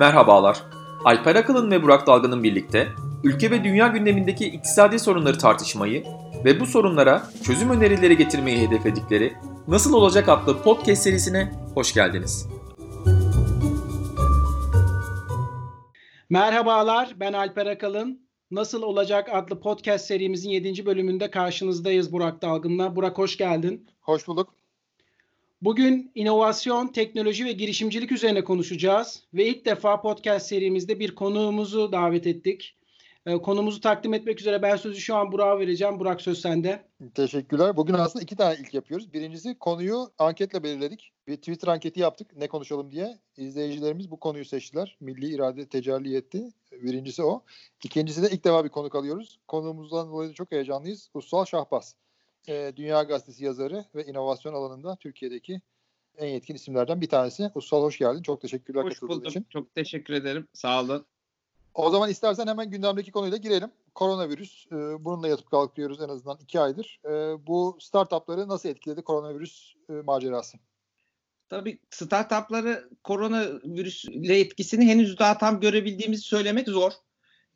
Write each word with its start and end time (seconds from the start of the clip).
Merhabalar. 0.00 0.62
Alper 1.04 1.36
Akalın 1.36 1.70
ve 1.70 1.82
Burak 1.82 2.06
Dalgın'ın 2.06 2.42
birlikte 2.42 2.88
ülke 3.24 3.50
ve 3.50 3.64
dünya 3.64 3.86
gündemindeki 3.86 4.46
iktisadi 4.46 4.98
sorunları 4.98 5.38
tartışmayı 5.38 6.04
ve 6.44 6.60
bu 6.60 6.66
sorunlara 6.66 7.22
çözüm 7.44 7.70
önerileri 7.70 8.16
getirmeyi 8.16 8.68
hedefledikleri 8.68 9.32
Nasıl 9.68 9.92
Olacak 9.92 10.28
adlı 10.28 10.62
podcast 10.62 11.02
serisine 11.02 11.52
hoş 11.74 11.94
geldiniz. 11.94 12.48
Merhabalar, 16.30 17.14
ben 17.16 17.32
Alper 17.32 17.66
Akalın. 17.66 18.20
Nasıl 18.50 18.82
Olacak 18.82 19.28
adlı 19.32 19.60
podcast 19.60 20.06
serimizin 20.06 20.50
7. 20.50 20.86
bölümünde 20.86 21.30
karşınızdayız 21.30 22.12
Burak 22.12 22.42
Dalgın'la. 22.42 22.96
Burak 22.96 23.18
hoş 23.18 23.36
geldin. 23.36 23.90
Hoş 24.00 24.28
bulduk. 24.28 24.59
Bugün 25.62 26.12
inovasyon, 26.14 26.88
teknoloji 26.88 27.44
ve 27.44 27.52
girişimcilik 27.52 28.12
üzerine 28.12 28.44
konuşacağız 28.44 29.24
ve 29.34 29.46
ilk 29.46 29.66
defa 29.66 30.00
podcast 30.00 30.46
serimizde 30.46 31.00
bir 31.00 31.14
konuğumuzu 31.14 31.92
davet 31.92 32.26
ettik. 32.26 32.76
Ee, 33.26 33.36
konumuzu 33.36 33.80
takdim 33.80 34.14
etmek 34.14 34.40
üzere 34.40 34.62
ben 34.62 34.76
sözü 34.76 35.00
şu 35.00 35.16
an 35.16 35.32
Burak'a 35.32 35.58
vereceğim. 35.58 36.00
Burak 36.00 36.20
söz 36.20 36.40
sende. 36.40 36.84
Teşekkürler. 37.14 37.76
Bugün 37.76 37.94
aslında 37.94 38.22
iki 38.22 38.36
tane 38.36 38.56
ilk 38.60 38.74
yapıyoruz. 38.74 39.12
Birincisi 39.12 39.58
konuyu 39.58 40.12
anketle 40.18 40.62
belirledik. 40.62 41.12
Bir 41.26 41.36
Twitter 41.36 41.68
anketi 41.68 42.00
yaptık 42.00 42.36
ne 42.36 42.48
konuşalım 42.48 42.92
diye. 42.92 43.18
İzleyicilerimiz 43.36 44.10
bu 44.10 44.20
konuyu 44.20 44.44
seçtiler. 44.44 44.96
Milli 45.00 45.34
irade 45.34 45.68
tecelli 45.68 46.16
etti. 46.16 46.48
Birincisi 46.72 47.22
o. 47.22 47.42
İkincisi 47.84 48.22
de 48.22 48.30
ilk 48.30 48.44
defa 48.44 48.64
bir 48.64 48.70
konuk 48.70 48.94
alıyoruz. 48.94 49.38
Konuğumuzdan 49.48 50.10
dolayı 50.10 50.32
çok 50.34 50.52
heyecanlıyız. 50.52 51.10
Ussal 51.14 51.44
Şahbaz. 51.44 51.96
Ee, 52.48 52.72
Dünya 52.76 53.02
Gazetesi 53.02 53.44
yazarı 53.44 53.84
ve 53.94 54.06
inovasyon 54.06 54.54
alanında 54.54 54.96
Türkiye'deki 54.96 55.60
en 56.18 56.26
yetkin 56.26 56.54
isimlerden 56.54 57.00
bir 57.00 57.08
tanesi. 57.08 57.50
Ussal 57.54 57.82
hoş 57.82 57.98
geldin. 57.98 58.22
Çok 58.22 58.40
teşekkürler 58.40 58.84
hoş 58.84 58.94
katıldığın 58.94 59.16
buldum. 59.16 59.28
için. 59.28 59.46
Çok 59.50 59.74
teşekkür 59.74 60.14
ederim. 60.14 60.48
Sağ 60.52 60.82
olun. 60.82 61.06
O 61.74 61.90
zaman 61.90 62.10
istersen 62.10 62.46
hemen 62.46 62.70
gündemdeki 62.70 63.12
konuyla 63.12 63.36
girelim. 63.36 63.70
Koronavirüs. 63.94 64.66
E, 64.66 65.04
bununla 65.04 65.28
yatıp 65.28 65.50
kalkıyoruz 65.50 66.00
en 66.00 66.08
azından 66.08 66.38
iki 66.40 66.60
aydır. 66.60 67.00
E, 67.04 67.10
bu 67.46 67.76
startupları 67.80 68.48
nasıl 68.48 68.68
etkiledi 68.68 69.02
koronavirüs 69.02 69.74
e, 69.88 69.92
macerası? 69.92 70.58
Tabii 71.48 71.78
startupları 71.90 72.90
koronavirüsle 73.04 74.40
etkisini 74.40 74.86
henüz 74.86 75.18
daha 75.18 75.38
tam 75.38 75.60
görebildiğimizi 75.60 76.22
söylemek 76.22 76.68
zor. 76.68 76.92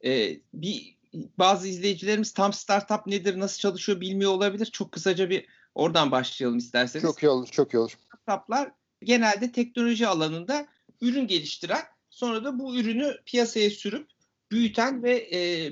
E, 0.05 0.41
bir 0.55 0.94
bazı 1.39 1.69
izleyicilerimiz 1.69 2.33
tam 2.33 2.53
startup 2.53 3.07
nedir, 3.07 3.39
nasıl 3.39 3.59
çalışıyor 3.59 4.01
bilmiyor 4.01 4.31
olabilir. 4.31 4.67
Çok 4.67 4.93
kısaca 4.93 5.31
bir 5.31 5.47
oradan 5.75 6.11
başlayalım 6.11 6.59
isterseniz. 6.59 7.03
Çok 7.03 7.23
iyi 7.23 7.29
olur, 7.29 7.49
çok 7.49 7.75
iyi 7.75 7.79
olur. 7.79 7.99
Startuplar 8.23 8.73
genelde 9.03 9.53
teknoloji 9.53 10.07
alanında 10.07 10.67
ürün 11.01 11.27
geliştiren, 11.27 11.83
sonra 12.11 12.45
da 12.45 12.59
bu 12.59 12.77
ürünü 12.77 13.17
piyasaya 13.27 13.71
sürüp 13.71 14.09
büyüten 14.51 15.03
ve 15.03 15.17
e, 15.17 15.71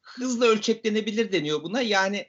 hızla 0.00 0.46
ölçeklenebilir 0.46 1.32
deniyor 1.32 1.62
buna. 1.62 1.80
Yani 1.80 2.26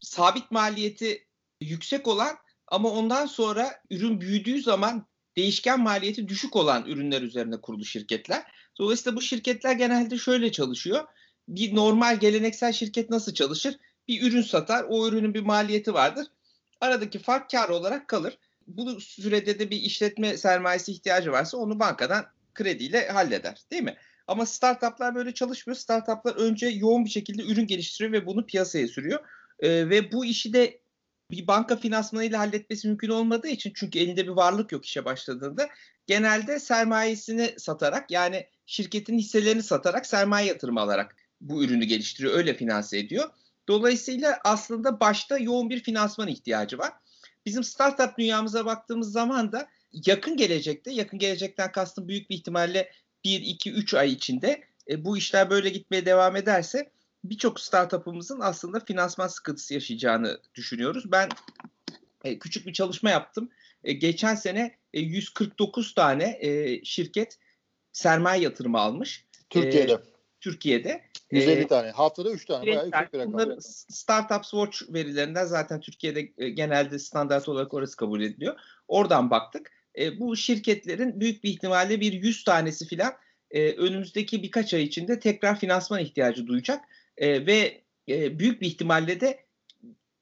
sabit 0.00 0.50
maliyeti 0.50 1.26
yüksek 1.60 2.08
olan 2.08 2.36
ama 2.66 2.90
ondan 2.90 3.26
sonra 3.26 3.82
ürün 3.90 4.20
büyüdüğü 4.20 4.62
zaman 4.62 5.06
değişken 5.36 5.80
maliyeti 5.80 6.28
düşük 6.28 6.56
olan 6.56 6.86
ürünler 6.86 7.22
üzerine 7.22 7.60
kurulu 7.60 7.84
şirketler. 7.84 8.42
Dolayısıyla 8.78 9.16
bu 9.16 9.22
şirketler 9.22 9.72
genelde 9.72 10.18
şöyle 10.18 10.52
çalışıyor. 10.52 11.04
Bir 11.50 11.74
normal 11.74 12.20
geleneksel 12.20 12.72
şirket 12.72 13.10
nasıl 13.10 13.34
çalışır? 13.34 13.76
Bir 14.08 14.22
ürün 14.22 14.42
satar, 14.42 14.84
o 14.88 15.08
ürünün 15.08 15.34
bir 15.34 15.40
maliyeti 15.40 15.94
vardır. 15.94 16.26
Aradaki 16.80 17.18
fark 17.18 17.50
kar 17.50 17.68
olarak 17.68 18.08
kalır. 18.08 18.38
Bu 18.66 19.00
sürede 19.00 19.58
de 19.58 19.70
bir 19.70 19.76
işletme 19.76 20.36
sermayesi 20.36 20.92
ihtiyacı 20.92 21.32
varsa 21.32 21.56
onu 21.56 21.80
bankadan 21.80 22.26
krediyle 22.54 23.08
halleder 23.08 23.58
değil 23.70 23.82
mi? 23.82 23.96
Ama 24.26 24.46
startuplar 24.46 25.14
böyle 25.14 25.34
çalışmıyor. 25.34 25.76
Startuplar 25.76 26.36
önce 26.36 26.66
yoğun 26.66 27.04
bir 27.04 27.10
şekilde 27.10 27.42
ürün 27.42 27.66
geliştiriyor 27.66 28.12
ve 28.12 28.26
bunu 28.26 28.46
piyasaya 28.46 28.88
sürüyor. 28.88 29.20
Ee, 29.60 29.90
ve 29.90 30.12
bu 30.12 30.24
işi 30.24 30.52
de 30.52 30.80
bir 31.30 31.46
banka 31.46 31.76
finansmanıyla 31.76 32.38
halletmesi 32.38 32.88
mümkün 32.88 33.08
olmadığı 33.08 33.48
için 33.48 33.72
çünkü 33.74 33.98
elinde 33.98 34.24
bir 34.24 34.32
varlık 34.32 34.72
yok 34.72 34.84
işe 34.86 35.04
başladığında 35.04 35.68
genelde 36.06 36.58
sermayesini 36.58 37.54
satarak 37.58 38.10
yani 38.10 38.46
şirketin 38.66 39.18
hisselerini 39.18 39.62
satarak 39.62 40.06
sermaye 40.06 40.46
yatırımı 40.46 40.80
alarak 40.80 41.16
bu 41.40 41.64
ürünü 41.64 41.84
geliştiriyor. 41.84 42.34
Öyle 42.34 42.54
finanse 42.54 42.98
ediyor. 42.98 43.30
Dolayısıyla 43.68 44.40
aslında 44.44 45.00
başta 45.00 45.38
yoğun 45.38 45.70
bir 45.70 45.82
finansman 45.82 46.28
ihtiyacı 46.28 46.78
var. 46.78 46.92
Bizim 47.46 47.64
startup 47.64 48.18
dünyamıza 48.18 48.66
baktığımız 48.66 49.12
zaman 49.12 49.52
da 49.52 49.68
yakın 49.92 50.36
gelecekte, 50.36 50.92
yakın 50.92 51.18
gelecekten 51.18 51.72
kastım 51.72 52.08
büyük 52.08 52.30
bir 52.30 52.34
ihtimalle 52.34 52.92
1, 53.24 53.40
2, 53.40 53.72
3 53.72 53.94
ay 53.94 54.12
içinde 54.12 54.64
e, 54.88 55.04
bu 55.04 55.16
işler 55.18 55.50
böyle 55.50 55.68
gitmeye 55.68 56.06
devam 56.06 56.36
ederse 56.36 56.90
birçok 57.24 57.60
startup'ımızın 57.60 58.40
aslında 58.40 58.80
finansman 58.80 59.28
sıkıntısı 59.28 59.74
yaşayacağını 59.74 60.40
düşünüyoruz. 60.54 61.12
Ben 61.12 61.28
e, 62.24 62.38
küçük 62.38 62.66
bir 62.66 62.72
çalışma 62.72 63.10
yaptım. 63.10 63.50
E, 63.84 63.92
geçen 63.92 64.34
sene 64.34 64.76
e, 64.94 65.00
149 65.00 65.94
tane 65.94 66.38
e, 66.40 66.80
şirket 66.84 67.38
sermaye 67.92 68.42
yatırımı 68.42 68.78
almış. 68.78 69.24
Türkiye'de. 69.50 69.92
E, 69.92 69.98
Türkiye'de. 70.40 71.09
150 71.30 71.60
e, 71.60 71.66
tane. 71.66 71.90
Haftada 71.90 72.30
3 72.30 72.44
tane. 72.44 72.66
Bayağı 72.66 72.84
yüksek 72.84 73.12
bir 73.12 73.18
rakam. 73.18 73.32
Bunları 73.32 73.62
Startups 73.88 74.50
Watch 74.50 74.82
verilerinden 74.94 75.44
zaten 75.44 75.80
Türkiye'de 75.80 76.22
genelde 76.48 76.98
standart 76.98 77.48
olarak 77.48 77.74
orası 77.74 77.96
kabul 77.96 78.20
ediliyor. 78.20 78.56
Oradan 78.88 79.30
baktık. 79.30 79.72
E, 79.98 80.20
bu 80.20 80.36
şirketlerin 80.36 81.20
büyük 81.20 81.44
bir 81.44 81.50
ihtimalle 81.50 82.00
bir 82.00 82.12
100 82.12 82.44
tanesi 82.44 82.86
filan 82.86 83.12
e, 83.50 83.72
önümüzdeki 83.72 84.42
birkaç 84.42 84.74
ay 84.74 84.82
içinde 84.82 85.20
tekrar 85.20 85.58
finansman 85.58 86.00
ihtiyacı 86.00 86.46
duyacak 86.46 86.84
e, 87.16 87.46
ve 87.46 87.80
e, 88.08 88.38
büyük 88.38 88.60
bir 88.60 88.66
ihtimalle 88.66 89.20
de 89.20 89.44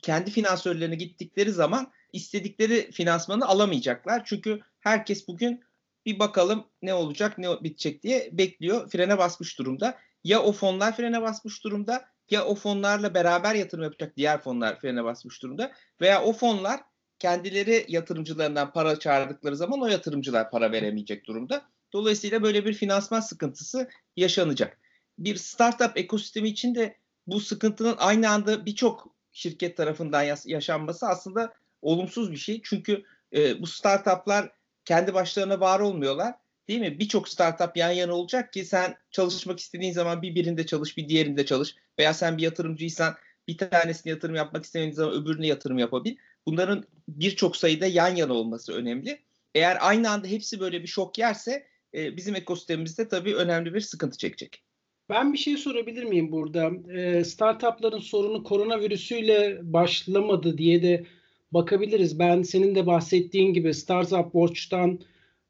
kendi 0.03 0.31
finansörlerine 0.31 0.95
gittikleri 0.95 1.53
zaman 1.53 1.93
istedikleri 2.13 2.91
finansmanı 2.91 3.47
alamayacaklar. 3.47 4.23
Çünkü 4.25 4.61
herkes 4.81 5.29
bugün 5.29 5.61
bir 6.07 6.19
bakalım 6.19 6.65
ne 6.83 6.95
olacak, 6.95 7.39
ne 7.39 7.49
bitecek 7.63 8.03
diye 8.03 8.29
bekliyor. 8.33 8.91
Frene 8.91 9.19
basmış 9.19 9.59
durumda. 9.59 9.99
Ya 10.29 10.43
o 10.43 10.53
fonlar 10.53 10.97
frene 10.97 11.23
basmış 11.23 11.65
durumda 11.65 12.05
ya 12.31 12.45
o 12.45 12.55
fonlarla 12.55 13.15
beraber 13.15 13.55
yatırım 13.55 13.85
yapacak 13.85 14.17
diğer 14.17 14.41
fonlar 14.41 14.81
frene 14.81 15.05
basmış 15.05 15.43
durumda 15.43 15.73
veya 16.01 16.23
o 16.23 16.33
fonlar 16.33 16.81
kendileri 17.19 17.85
yatırımcılarından 17.89 18.73
para 18.73 18.99
çağırdıkları 18.99 19.57
zaman 19.57 19.81
o 19.81 19.87
yatırımcılar 19.87 20.51
para 20.51 20.73
veremeyecek 20.73 21.27
durumda. 21.27 21.63
Dolayısıyla 21.93 22.43
böyle 22.43 22.65
bir 22.65 22.75
finansman 22.75 23.21
sıkıntısı 23.21 23.89
yaşanacak. 24.17 24.79
Bir 25.19 25.37
startup 25.37 25.97
ekosistemi 25.97 26.49
için 26.49 26.75
de 26.75 26.97
bu 27.27 27.41
sıkıntının 27.41 27.95
aynı 27.99 28.31
anda 28.31 28.67
birçok 28.67 29.15
şirket 29.33 29.77
tarafından 29.77 30.23
yaşanması 30.47 31.07
aslında 31.07 31.55
olumsuz 31.83 32.33
bir 32.33 32.37
şey. 32.37 32.61
Çünkü 32.65 33.05
e, 33.35 33.63
bu 33.63 33.67
startuplar 33.67 34.53
kendi 34.85 35.15
başlarına 35.15 35.61
var 35.61 35.81
olmuyorlar. 35.81 36.35
Değil 36.69 36.81
mi? 36.81 36.99
Birçok 36.99 37.29
startup 37.29 37.77
yan 37.77 37.91
yana 37.91 38.15
olacak 38.15 38.53
ki 38.53 38.65
sen 38.65 38.97
çalışmak 39.11 39.61
istediğin 39.61 39.93
zaman 39.93 40.23
bir 40.23 40.35
birinde 40.35 40.67
çalış, 40.67 40.97
bir 40.97 41.09
diğerinde 41.09 41.47
çalış. 41.47 41.75
Veya 41.99 42.15
sen 42.15 42.39
bir 42.39 42.43
yatırımcıysan 42.43 43.15
bir 43.49 43.59
tanesine 43.59 44.11
yatırım 44.11 44.35
yapmak 44.35 44.65
istemediğin 44.65 44.95
zaman 44.95 45.15
öbürüne 45.15 45.47
yatırım 45.47 45.79
yapabil. 45.79 46.17
Bunların 46.47 46.85
birçok 47.09 47.57
sayıda 47.57 47.87
yan 47.87 48.17
yana 48.17 48.33
olması 48.33 48.73
önemli. 48.73 49.19
Eğer 49.55 49.79
aynı 49.81 50.11
anda 50.11 50.27
hepsi 50.27 50.61
böyle 50.61 50.83
bir 50.83 50.87
şok 50.87 51.19
yerse 51.19 51.67
e, 51.95 52.17
bizim 52.17 52.37
ekosistemimizde 52.37 53.09
tabii 53.09 53.35
önemli 53.35 53.75
bir 53.75 53.81
sıkıntı 53.81 54.19
çekecek. 54.19 54.63
Ben 55.09 55.33
bir 55.33 55.39
şey 55.39 55.57
sorabilir 55.57 56.05
miyim 56.05 56.33
burada? 56.33 56.71
E, 56.93 57.25
startupların 57.25 58.01
sorunu 58.01 58.45
koronavirüsüyle 58.45 59.59
başlamadı 59.63 60.59
diye 60.59 60.83
de 60.83 61.07
bakabiliriz. 61.53 62.19
Ben 62.19 62.43
senin 62.43 62.75
de 62.75 62.87
bahsettiğin 62.87 63.53
gibi 63.53 63.75
Startup 63.75 64.33
Watch'tan 64.33 65.01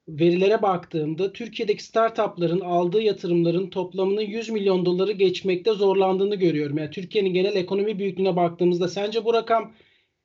verilere 0.08 0.62
baktığımda 0.62 1.32
Türkiye'deki 1.32 1.84
startupların 1.84 2.60
aldığı 2.60 3.02
yatırımların 3.02 3.70
toplamının 3.70 4.20
100 4.20 4.48
milyon 4.48 4.86
doları 4.86 5.12
geçmekte 5.12 5.72
zorlandığını 5.72 6.34
görüyorum. 6.34 6.78
Yani 6.78 6.90
Türkiye'nin 6.90 7.34
genel 7.34 7.56
ekonomi 7.56 7.98
büyüklüğüne 7.98 8.36
baktığımızda 8.36 8.88
sence 8.88 9.24
bu 9.24 9.34
rakam 9.34 9.72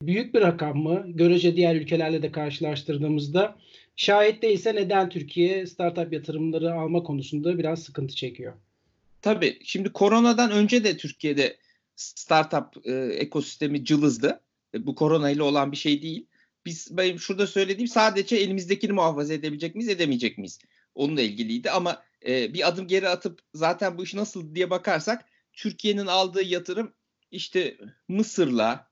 büyük 0.02 0.34
bir 0.34 0.42
rakam 0.42 0.78
mı? 0.78 1.04
Görece 1.08 1.56
diğer 1.56 1.76
ülkelerle 1.76 2.22
de 2.22 2.32
karşılaştırdığımızda. 2.32 3.56
Şayet 3.96 4.42
değilse 4.42 4.76
neden 4.76 5.10
Türkiye 5.10 5.68
startup 5.68 6.14
yatırımları 6.14 6.74
alma 6.74 7.04
konusunda 7.04 7.58
biraz 7.58 7.84
sıkıntı 7.84 8.16
çekiyor? 8.16 8.54
Tabii. 9.22 9.58
Şimdi 9.64 9.90
koronadan 9.90 10.52
önce 10.52 10.84
de 10.84 10.98
Türkiye'de 10.98 11.58
startup 11.96 12.88
e, 12.88 12.92
ekosistemi 12.94 13.86
cılızdı. 13.86 14.40
E, 14.74 14.86
bu 14.86 14.96
korona 14.96 15.30
ile 15.30 15.44
olan 15.44 15.72
bir 15.72 15.78
şey 15.78 16.02
değil. 16.02 16.26
Biz 16.66 16.98
benim 16.98 17.20
şurada 17.20 17.48
söylediğim 17.48 17.88
sadece 17.88 18.36
elimizdekini 18.36 18.92
muhafaza 18.92 19.34
edebilecek 19.34 19.76
miyiz, 19.76 19.90
edemeyecek 19.90 20.38
miyiz? 20.38 20.60
Onunla 20.96 21.22
ilgiliydi 21.22 21.72
ama 21.72 22.04
e, 22.28 22.54
bir 22.54 22.68
adım 22.68 22.88
geri 22.88 23.10
atıp 23.10 23.40
zaten 23.54 23.98
bu 23.98 24.04
iş 24.04 24.14
nasıl 24.14 24.56
diye 24.56 24.70
bakarsak 24.70 25.26
Türkiye'nin 25.54 26.08
aldığı 26.08 26.44
yatırım 26.44 26.94
işte 27.32 27.78
Mısır'la 28.08 28.92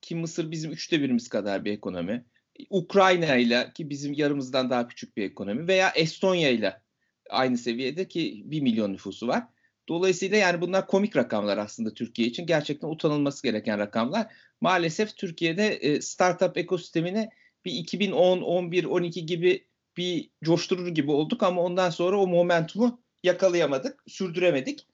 ki 0.00 0.14
Mısır 0.14 0.50
bizim 0.50 0.72
üçte 0.72 1.00
birimiz 1.00 1.28
kadar 1.28 1.64
bir 1.64 1.72
ekonomi. 1.72 2.24
Ukrayna 2.70 3.36
ile 3.36 3.72
ki 3.74 3.90
bizim 3.90 4.12
yarımızdan 4.12 4.70
daha 4.70 4.88
küçük 4.88 5.16
bir 5.16 5.22
ekonomi 5.22 5.68
veya 5.68 5.92
Estonya 5.96 6.50
ile 6.50 6.82
aynı 7.30 7.58
seviyede 7.58 8.08
ki 8.08 8.42
1 8.44 8.60
milyon 8.60 8.92
nüfusu 8.92 9.28
var. 9.28 9.44
Dolayısıyla 9.88 10.36
yani 10.36 10.60
bunlar 10.60 10.86
komik 10.86 11.16
rakamlar 11.16 11.58
aslında 11.58 11.94
Türkiye 11.94 12.28
için. 12.28 12.46
Gerçekten 12.46 12.88
utanılması 12.88 13.42
gereken 13.42 13.78
rakamlar. 13.78 14.26
Maalesef 14.60 15.16
Türkiye'de 15.16 15.66
e, 15.66 16.00
startup 16.00 16.58
ekosistemine 16.58 17.30
bir 17.64 17.72
2010, 17.72 18.40
11, 18.40 18.84
12 18.84 19.26
gibi 19.26 19.66
bir 19.96 20.30
coşturur 20.44 20.88
gibi 20.88 21.10
olduk 21.10 21.42
ama 21.42 21.62
ondan 21.62 21.90
sonra 21.90 22.20
o 22.20 22.26
momentumu 22.26 23.00
yakalayamadık, 23.22 24.04
sürdüremedik. 24.06 24.86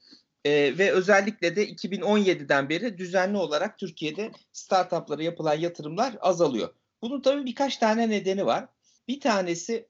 E, 0.44 0.78
ve 0.78 0.92
özellikle 0.92 1.56
de 1.56 1.68
2017'den 1.68 2.68
beri 2.68 2.98
düzenli 2.98 3.36
olarak 3.36 3.78
Türkiye'de 3.78 4.30
startuplara 4.52 5.22
yapılan 5.22 5.54
yatırımlar 5.54 6.14
azalıyor. 6.20 6.74
Bunun 7.02 7.20
tabii 7.20 7.46
birkaç 7.46 7.76
tane 7.76 8.10
nedeni 8.10 8.46
var. 8.46 8.68
Bir 9.08 9.20
tanesi 9.20 9.86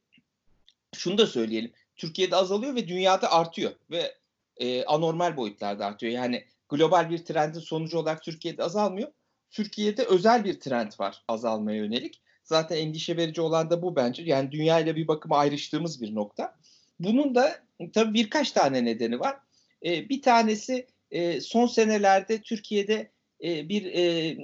şunu 0.94 1.18
da 1.18 1.26
söyleyelim. 1.26 1.72
Türkiye'de 1.96 2.36
azalıyor 2.36 2.74
ve 2.74 2.88
dünyada 2.88 3.32
artıyor 3.32 3.72
ve 3.90 4.14
e, 4.60 4.84
anormal 4.84 5.36
boyutlarda 5.36 5.86
artıyor. 5.86 6.12
Yani 6.12 6.44
global 6.68 7.10
bir 7.10 7.18
trendin 7.18 7.60
sonucu 7.60 7.98
olarak 7.98 8.22
Türkiye'de 8.22 8.64
azalmıyor. 8.64 9.08
Türkiye'de 9.50 10.04
özel 10.04 10.44
bir 10.44 10.60
trend 10.60 10.92
var 10.98 11.22
azalmaya 11.28 11.78
yönelik. 11.78 12.22
Zaten 12.44 12.76
endişe 12.76 13.16
verici 13.16 13.40
olan 13.40 13.70
da 13.70 13.82
bu 13.82 13.96
bence. 13.96 14.22
Yani 14.22 14.52
dünya 14.52 14.80
ile 14.80 14.96
bir 14.96 15.08
bakıma 15.08 15.38
ayrıştığımız 15.38 16.02
bir 16.02 16.14
nokta. 16.14 16.56
Bunun 17.00 17.34
da 17.34 17.58
tabii 17.92 18.14
birkaç 18.14 18.52
tane 18.52 18.84
nedeni 18.84 19.20
var. 19.20 19.36
E, 19.84 20.08
bir 20.08 20.22
tanesi 20.22 20.86
e, 21.10 21.40
son 21.40 21.66
senelerde 21.66 22.40
Türkiye'de 22.42 23.10
e, 23.44 23.68
bir 23.68 23.84
e, 23.94 24.36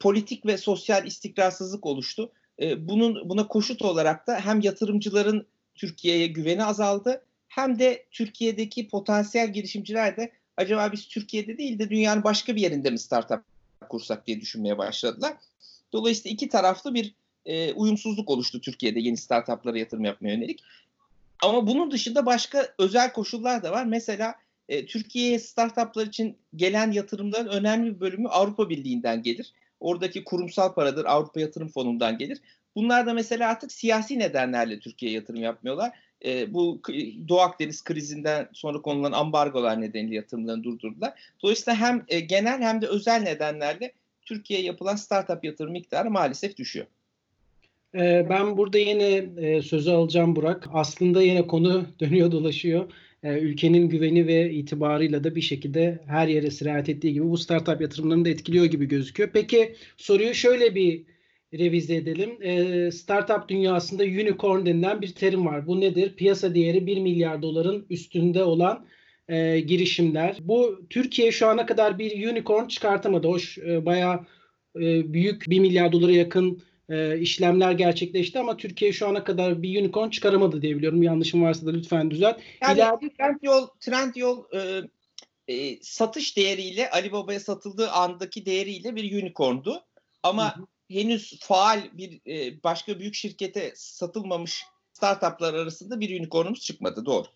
politik 0.00 0.46
ve 0.46 0.56
sosyal 0.56 1.06
istikrarsızlık 1.06 1.86
oluştu. 1.86 2.32
E, 2.60 2.88
bunun 2.88 3.28
buna 3.28 3.48
koşut 3.48 3.82
olarak 3.82 4.26
da 4.26 4.40
hem 4.40 4.60
yatırımcıların 4.60 5.46
Türkiye'ye 5.74 6.26
güveni 6.26 6.64
azaldı 6.64 7.24
hem 7.54 7.78
de 7.78 8.06
Türkiye'deki 8.10 8.88
potansiyel 8.88 9.52
girişimciler 9.52 10.16
de 10.16 10.32
acaba 10.56 10.92
biz 10.92 11.08
Türkiye'de 11.08 11.58
değil 11.58 11.78
de 11.78 11.90
dünyanın 11.90 12.24
başka 12.24 12.56
bir 12.56 12.60
yerinde 12.60 12.90
mi 12.90 12.98
startup 12.98 13.42
kursak 13.88 14.26
diye 14.26 14.40
düşünmeye 14.40 14.78
başladılar. 14.78 15.36
Dolayısıyla 15.92 16.34
iki 16.34 16.48
taraflı 16.48 16.94
bir 16.94 17.14
e, 17.46 17.72
uyumsuzluk 17.72 18.30
oluştu 18.30 18.60
Türkiye'de 18.60 19.00
yeni 19.00 19.16
startuplara 19.16 19.78
yatırım 19.78 20.04
yapmaya 20.04 20.34
yönelik. 20.34 20.62
Ama 21.42 21.66
bunun 21.66 21.90
dışında 21.90 22.26
başka 22.26 22.68
özel 22.78 23.12
koşullar 23.12 23.62
da 23.62 23.72
var. 23.72 23.84
Mesela 23.84 24.34
e, 24.68 24.86
Türkiye'ye 24.86 25.38
startuplar 25.38 26.06
için 26.06 26.38
gelen 26.56 26.92
yatırımların 26.92 27.48
önemli 27.48 27.94
bir 27.94 28.00
bölümü 28.00 28.28
Avrupa 28.28 28.68
Birliği'nden 28.68 29.22
gelir. 29.22 29.52
Oradaki 29.80 30.24
kurumsal 30.24 30.74
paradır 30.74 31.04
Avrupa 31.04 31.40
Yatırım 31.40 31.68
Fonu'ndan 31.68 32.18
gelir. 32.18 32.40
Bunlar 32.76 33.06
da 33.06 33.14
mesela 33.14 33.48
artık 33.50 33.72
siyasi 33.72 34.18
nedenlerle 34.18 34.80
Türkiye'ye 34.80 35.16
yatırım 35.16 35.42
yapmıyorlar. 35.42 35.92
E, 36.24 36.54
bu 36.54 36.80
Doğu 37.28 37.40
Akdeniz 37.40 37.84
krizinden 37.84 38.48
sonra 38.52 38.82
konulan 38.82 39.12
ambargolar 39.12 39.80
nedeniyle 39.80 40.14
yatırımlarını 40.14 40.64
durdurdular. 40.64 41.12
Dolayısıyla 41.42 41.80
hem 41.80 42.04
e, 42.08 42.20
genel 42.20 42.62
hem 42.62 42.82
de 42.82 42.86
özel 42.86 43.22
nedenlerle 43.22 43.92
Türkiye'ye 44.22 44.66
yapılan 44.66 44.96
startup 44.96 45.44
yatırım 45.44 45.72
miktarı 45.72 46.10
maalesef 46.10 46.56
düşüyor. 46.56 46.86
Ee, 47.94 48.26
ben 48.30 48.56
burada 48.56 48.78
yine 48.78 49.24
e, 49.36 49.62
sözü 49.62 49.90
alacağım 49.90 50.36
Burak. 50.36 50.68
Aslında 50.72 51.22
yine 51.22 51.46
konu 51.46 51.86
dönüyor 52.00 52.32
dolaşıyor. 52.32 52.92
Ee, 53.22 53.38
ülkenin 53.38 53.88
güveni 53.88 54.26
ve 54.26 54.52
itibarıyla 54.52 55.24
da 55.24 55.34
bir 55.34 55.40
şekilde 55.40 55.98
her 56.06 56.28
yere 56.28 56.50
sirayet 56.50 56.88
ettiği 56.88 57.12
gibi 57.12 57.30
bu 57.30 57.38
startup 57.38 57.80
yatırımlarını 57.80 58.24
da 58.24 58.28
etkiliyor 58.28 58.64
gibi 58.64 58.88
gözüküyor. 58.88 59.30
Peki 59.32 59.74
soruyu 59.96 60.34
şöyle 60.34 60.74
bir 60.74 61.02
revize 61.58 61.94
edelim. 61.94 62.42
Ee, 62.42 62.90
startup 62.90 63.48
dünyasında 63.48 64.02
unicorn 64.02 64.66
denilen 64.66 65.02
bir 65.02 65.14
terim 65.14 65.46
var. 65.46 65.66
Bu 65.66 65.80
nedir? 65.80 66.16
Piyasa 66.16 66.54
değeri 66.54 66.86
1 66.86 67.00
milyar 67.00 67.42
doların 67.42 67.86
üstünde 67.90 68.44
olan 68.44 68.86
e, 69.28 69.60
girişimler. 69.60 70.36
Bu 70.40 70.80
Türkiye 70.90 71.32
şu 71.32 71.48
ana 71.48 71.66
kadar 71.66 71.98
bir 71.98 72.30
unicorn 72.30 72.68
çıkartamadı. 72.68 73.28
Hoş 73.28 73.58
e, 73.58 73.86
bayağı 73.86 74.26
e, 74.76 75.12
büyük 75.12 75.50
1 75.50 75.60
milyar 75.60 75.92
dolara 75.92 76.12
yakın 76.12 76.62
e, 76.88 77.18
işlemler 77.18 77.72
gerçekleşti 77.72 78.38
ama 78.38 78.56
Türkiye 78.56 78.92
şu 78.92 79.08
ana 79.08 79.24
kadar 79.24 79.62
bir 79.62 79.80
unicorn 79.80 80.10
çıkaramadı 80.10 80.62
diye 80.62 80.76
biliyorum. 80.76 81.02
Yanlışım 81.02 81.42
varsa 81.42 81.66
da 81.66 81.70
lütfen 81.70 82.10
düzelt. 82.10 82.40
Yani 82.62 82.74
İleride... 82.74 83.14
Trendyol, 83.16 83.66
Trendyol 83.80 84.44
e, 84.52 84.80
e, 85.48 85.82
satış 85.82 86.36
değeriyle 86.36 86.90
Ali 86.90 87.12
Baba'ya 87.12 87.40
satıldığı 87.40 87.90
andaki 87.90 88.46
değeriyle 88.46 88.96
bir 88.96 89.22
unicorndu. 89.22 89.84
Ama 90.22 90.56
hı 90.56 90.60
hı. 90.60 90.66
Henüz 90.90 91.40
faal 91.40 91.82
bir 91.92 92.20
e, 92.26 92.62
başka 92.62 92.98
büyük 92.98 93.14
şirkete 93.14 93.72
satılmamış 93.74 94.64
startuplar 94.92 95.54
arasında 95.54 96.00
bir 96.00 96.20
unicornumuz 96.20 96.60
çıkmadı. 96.60 97.06
Doğru. 97.06 97.26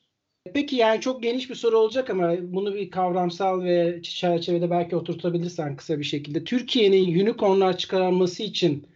Peki 0.55 0.77
yani 0.77 1.01
çok 1.01 1.23
geniş 1.23 1.51
bir 1.51 1.55
soru 1.55 1.79
olacak 1.79 2.11
ama 2.11 2.35
bunu 2.41 2.75
bir 2.75 2.91
kavramsal 2.91 3.63
ve 3.63 4.03
çerçevede 4.03 4.71
belki 4.71 4.97
oturtabilirsen 4.97 5.77
kısa 5.77 5.99
bir 5.99 6.05
şekilde. 6.05 6.45
Türkiye'nin 6.45 7.21
unicornlar 7.21 7.79
çıkarılması 7.79 8.43
için 8.43 8.87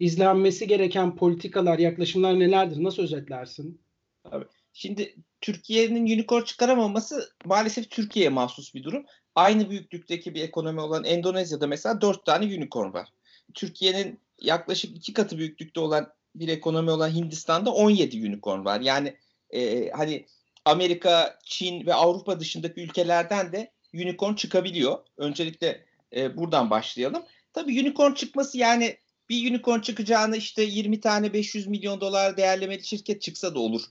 izlenmesi 0.00 0.66
gereken 0.66 1.16
politikalar, 1.16 1.78
yaklaşımlar 1.78 2.38
nelerdir? 2.38 2.84
Nasıl 2.84 3.02
özetlersin? 3.02 3.80
Abi, 4.24 4.44
şimdi 4.72 5.16
Türkiye'nin 5.40 6.06
unicorn 6.06 6.42
çıkaramaması 6.42 7.28
maalesef 7.44 7.90
Türkiye'ye 7.90 8.30
mahsus 8.30 8.74
bir 8.74 8.84
durum. 8.84 9.04
Aynı 9.34 9.70
büyüklükteki 9.70 10.34
bir 10.34 10.42
ekonomi 10.42 10.80
olan 10.80 11.04
Endonezya'da 11.04 11.66
mesela 11.66 12.00
dört 12.00 12.26
tane 12.26 12.44
unicorn 12.44 12.92
var. 12.92 13.08
Türkiye'nin 13.54 14.20
yaklaşık 14.40 14.96
iki 14.96 15.12
katı 15.12 15.38
büyüklükte 15.38 15.80
olan 15.80 16.12
bir 16.34 16.48
ekonomi 16.48 16.90
olan 16.90 17.14
Hindistan'da 17.14 17.70
17 17.70 18.28
unicorn 18.28 18.64
var. 18.64 18.80
Yani 18.80 19.16
e, 19.50 19.90
hani 19.90 20.26
Amerika, 20.64 21.38
Çin 21.44 21.86
ve 21.86 21.94
Avrupa 21.94 22.40
dışındaki 22.40 22.80
ülkelerden 22.80 23.52
de 23.52 23.72
unicorn 23.94 24.34
çıkabiliyor. 24.34 24.98
Öncelikle 25.16 25.84
e, 26.16 26.36
buradan 26.36 26.70
başlayalım. 26.70 27.22
Tabii 27.52 27.80
unicorn 27.80 28.12
çıkması 28.12 28.58
yani 28.58 28.96
bir 29.28 29.50
unicorn 29.50 29.80
çıkacağını 29.80 30.36
işte 30.36 30.62
20 30.62 31.00
tane 31.00 31.32
500 31.32 31.66
milyon 31.66 32.00
dolar 32.00 32.36
değerlemeli 32.36 32.84
şirket 32.84 33.22
çıksa 33.22 33.54
da 33.54 33.58
olur. 33.58 33.82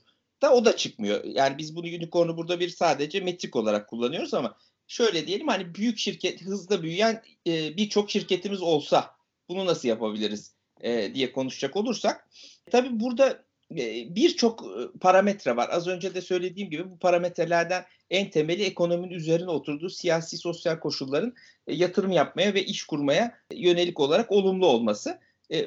Da 0.42 0.54
o 0.54 0.64
da 0.64 0.76
çıkmıyor. 0.76 1.24
Yani 1.24 1.58
biz 1.58 1.76
bunu 1.76 1.86
unicorn'u 1.86 2.36
burada 2.36 2.60
bir 2.60 2.68
sadece 2.68 3.20
metrik 3.20 3.56
olarak 3.56 3.88
kullanıyoruz 3.88 4.34
ama 4.34 4.56
şöyle 4.88 5.26
diyelim 5.26 5.48
hani 5.48 5.74
büyük 5.74 5.98
şirket 5.98 6.42
hızla 6.42 6.82
büyüyen 6.82 7.22
e, 7.46 7.76
birçok 7.76 8.10
şirketimiz 8.10 8.62
olsa 8.62 9.15
bunu 9.48 9.66
nasıl 9.66 9.88
yapabiliriz 9.88 10.54
e, 10.80 11.14
diye 11.14 11.32
konuşacak 11.32 11.76
olursak 11.76 12.28
tabii 12.70 13.00
burada 13.00 13.44
e, 13.70 14.14
birçok 14.14 14.62
e, 14.62 14.98
parametre 14.98 15.56
var. 15.56 15.68
Az 15.72 15.86
önce 15.86 16.14
de 16.14 16.20
söylediğim 16.20 16.70
gibi 16.70 16.90
bu 16.90 16.98
parametrelerden 16.98 17.84
en 18.10 18.30
temeli 18.30 18.62
ekonominin 18.62 19.14
üzerine 19.14 19.50
oturduğu 19.50 19.88
siyasi 19.88 20.36
sosyal 20.36 20.78
koşulların 20.78 21.34
e, 21.66 21.74
yatırım 21.74 22.12
yapmaya 22.12 22.54
ve 22.54 22.64
iş 22.64 22.84
kurmaya 22.84 23.38
yönelik 23.52 24.00
olarak 24.00 24.32
olumlu 24.32 24.66
olması. 24.66 25.18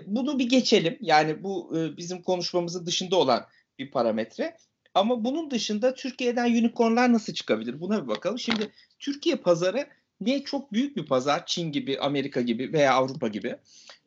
Bunu 0.06 0.40
bir 0.40 0.50
geçelim. 0.50 0.98
Yani 1.02 1.44
bu 1.44 1.74
bizim 1.98 2.22
konuşmamızın 2.22 2.86
dışında 2.86 3.16
olan 3.16 3.46
bir 3.80 3.92
parametre. 3.92 4.58
Ama 4.94 5.24
bunun 5.24 5.52
dışında 5.52 5.94
Türkiye'den 5.94 6.52
unicornlar 6.52 7.14
nasıl 7.14 7.34
çıkabilir? 7.34 7.82
Buna 7.82 8.04
bir 8.04 8.08
bakalım. 8.08 8.40
Şimdi 8.40 8.72
Türkiye 9.00 9.36
pazarı 9.36 9.88
ne 10.22 10.44
çok 10.44 10.74
büyük 10.74 10.98
bir 10.98 11.06
pazar 11.06 11.46
Çin 11.46 11.72
gibi, 11.72 12.00
Amerika 12.00 12.42
gibi 12.42 12.74
veya 12.74 12.94
Avrupa 12.94 13.28
gibi 13.28 13.56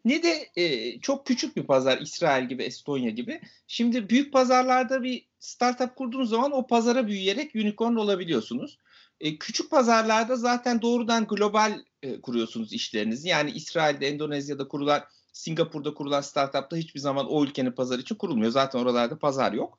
ne 0.04 0.22
de 0.22 0.48
e, 0.56 0.98
çok 1.00 1.26
küçük 1.26 1.56
bir 1.56 1.62
pazar 1.62 1.98
İsrail 1.98 2.48
gibi, 2.48 2.62
Estonya 2.62 3.10
gibi. 3.10 3.40
Şimdi 3.66 4.08
büyük 4.08 4.32
pazarlarda 4.32 5.02
bir 5.02 5.26
startup 5.38 5.96
kurduğunuz 5.96 6.30
zaman 6.30 6.52
o 6.52 6.66
pazara 6.66 7.06
büyüyerek 7.06 7.54
unicorn 7.54 7.94
olabiliyorsunuz. 7.94 8.78
E, 9.20 9.38
küçük 9.38 9.70
pazarlarda 9.70 10.36
zaten 10.36 10.82
doğrudan 10.82 11.26
global 11.26 11.80
e, 12.02 12.20
kuruyorsunuz 12.20 12.72
işlerinizi. 12.72 13.28
Yani 13.28 13.50
İsrail'de, 13.50 14.08
Endonezya'da 14.08 14.68
kurulan 14.68 15.02
Singapur'da 15.32 15.94
kurulan 15.94 16.20
startupta 16.20 16.76
hiçbir 16.76 17.00
zaman 17.00 17.26
o 17.28 17.44
ülkenin 17.44 17.72
pazarı 17.72 18.00
için 18.00 18.14
kurulmuyor. 18.14 18.50
Zaten 18.50 18.78
oralarda 18.78 19.18
pazar 19.18 19.52
yok. 19.52 19.78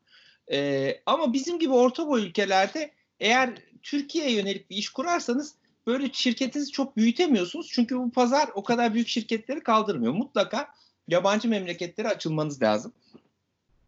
Ee, 0.52 1.02
ama 1.06 1.34
bizim 1.34 1.60
gibi 1.60 1.74
orta 1.74 2.08
boy 2.08 2.26
ülkelerde 2.26 2.92
eğer 3.20 3.54
Türkiye'ye 3.84 4.32
yönelik 4.32 4.70
bir 4.70 4.76
iş 4.76 4.90
kurarsanız 4.90 5.56
böyle 5.88 6.10
şirketinizi 6.14 6.72
çok 6.72 6.98
büyütemiyorsunuz. 6.98 7.70
Çünkü 7.72 7.98
bu 7.98 8.12
pazar 8.12 8.50
o 8.56 8.64
kadar 8.64 8.94
büyük 8.94 9.08
şirketleri 9.08 9.60
kaldırmıyor. 9.60 10.14
Mutlaka 10.14 10.70
yabancı 11.08 11.50
memleketlere 11.50 12.08
açılmanız 12.08 12.62
lazım. 12.62 12.94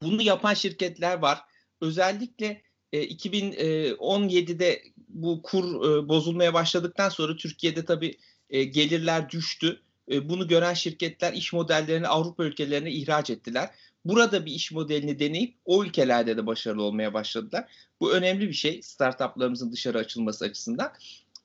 Bunu 0.01 0.21
yapan 0.21 0.53
şirketler 0.53 1.17
var. 1.17 1.41
Özellikle 1.81 2.61
e, 2.93 3.03
2017'de 3.03 4.83
bu 5.07 5.41
kur 5.41 5.63
e, 5.63 6.09
bozulmaya 6.09 6.53
başladıktan 6.53 7.09
sonra 7.09 7.35
Türkiye'de 7.35 7.85
tabii 7.85 8.17
e, 8.49 8.63
gelirler 8.63 9.29
düştü 9.29 9.81
e, 10.11 10.29
bunu 10.29 10.47
gören 10.47 10.73
şirketler 10.73 11.33
iş 11.33 11.53
modellerini 11.53 12.07
Avrupa 12.07 12.43
ülkelerine 12.43 12.91
ihraç 12.91 13.29
ettiler. 13.29 13.69
Burada 14.05 14.45
bir 14.45 14.51
iş 14.51 14.71
modelini 14.71 15.19
deneyip 15.19 15.55
o 15.65 15.83
ülkelerde 15.83 16.37
de 16.37 16.45
başarılı 16.45 16.83
olmaya 16.83 17.13
başladılar. 17.13 17.65
Bu 17.99 18.13
önemli 18.13 18.47
bir 18.47 18.53
şey 18.53 18.81
startuplarımızın 18.81 19.71
dışarı 19.71 19.97
açılması 19.97 20.45
açısından. 20.45 20.93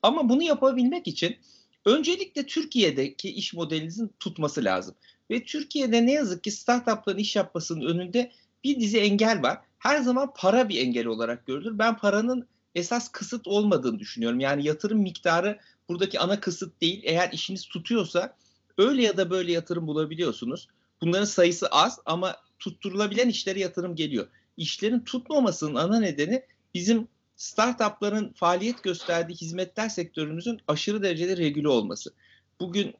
Ama 0.01 0.29
bunu 0.29 0.43
yapabilmek 0.43 1.07
için 1.07 1.37
öncelikle 1.85 2.45
Türkiye'deki 2.45 3.29
iş 3.29 3.53
modelinizin 3.53 4.11
tutması 4.19 4.63
lazım. 4.63 4.95
Ve 5.29 5.43
Türkiye'de 5.43 6.05
ne 6.05 6.11
yazık 6.11 6.43
ki 6.43 6.51
startupların 6.51 7.17
iş 7.17 7.35
yapmasının 7.35 7.85
önünde 7.85 8.31
bir 8.63 8.79
dizi 8.79 8.99
engel 8.99 9.43
var. 9.43 9.57
Her 9.77 10.01
zaman 10.01 10.33
para 10.37 10.69
bir 10.69 10.79
engel 10.79 11.05
olarak 11.05 11.45
görülür. 11.45 11.79
Ben 11.79 11.97
paranın 11.97 12.47
esas 12.75 13.09
kısıt 13.11 13.47
olmadığını 13.47 13.99
düşünüyorum. 13.99 14.39
Yani 14.39 14.67
yatırım 14.67 14.99
miktarı 14.99 15.59
buradaki 15.89 16.19
ana 16.19 16.39
kısıt 16.39 16.81
değil. 16.81 17.01
Eğer 17.03 17.31
işiniz 17.31 17.65
tutuyorsa 17.65 18.35
öyle 18.77 19.03
ya 19.03 19.17
da 19.17 19.29
böyle 19.29 19.51
yatırım 19.51 19.87
bulabiliyorsunuz. 19.87 20.67
Bunların 21.01 21.25
sayısı 21.25 21.67
az 21.67 21.99
ama 22.05 22.35
tutturulabilen 22.59 23.29
işlere 23.29 23.59
yatırım 23.59 23.95
geliyor. 23.95 24.27
İşlerin 24.57 24.99
tutmamasının 24.99 25.75
ana 25.75 25.99
nedeni 25.99 26.43
bizim 26.73 27.07
startupların 27.41 28.33
faaliyet 28.33 28.83
gösterdiği 28.83 29.35
hizmetler 29.35 29.89
sektörümüzün 29.89 30.61
aşırı 30.67 31.03
derecede 31.03 31.37
regüle 31.37 31.67
olması. 31.67 32.13
Bugün 32.59 32.93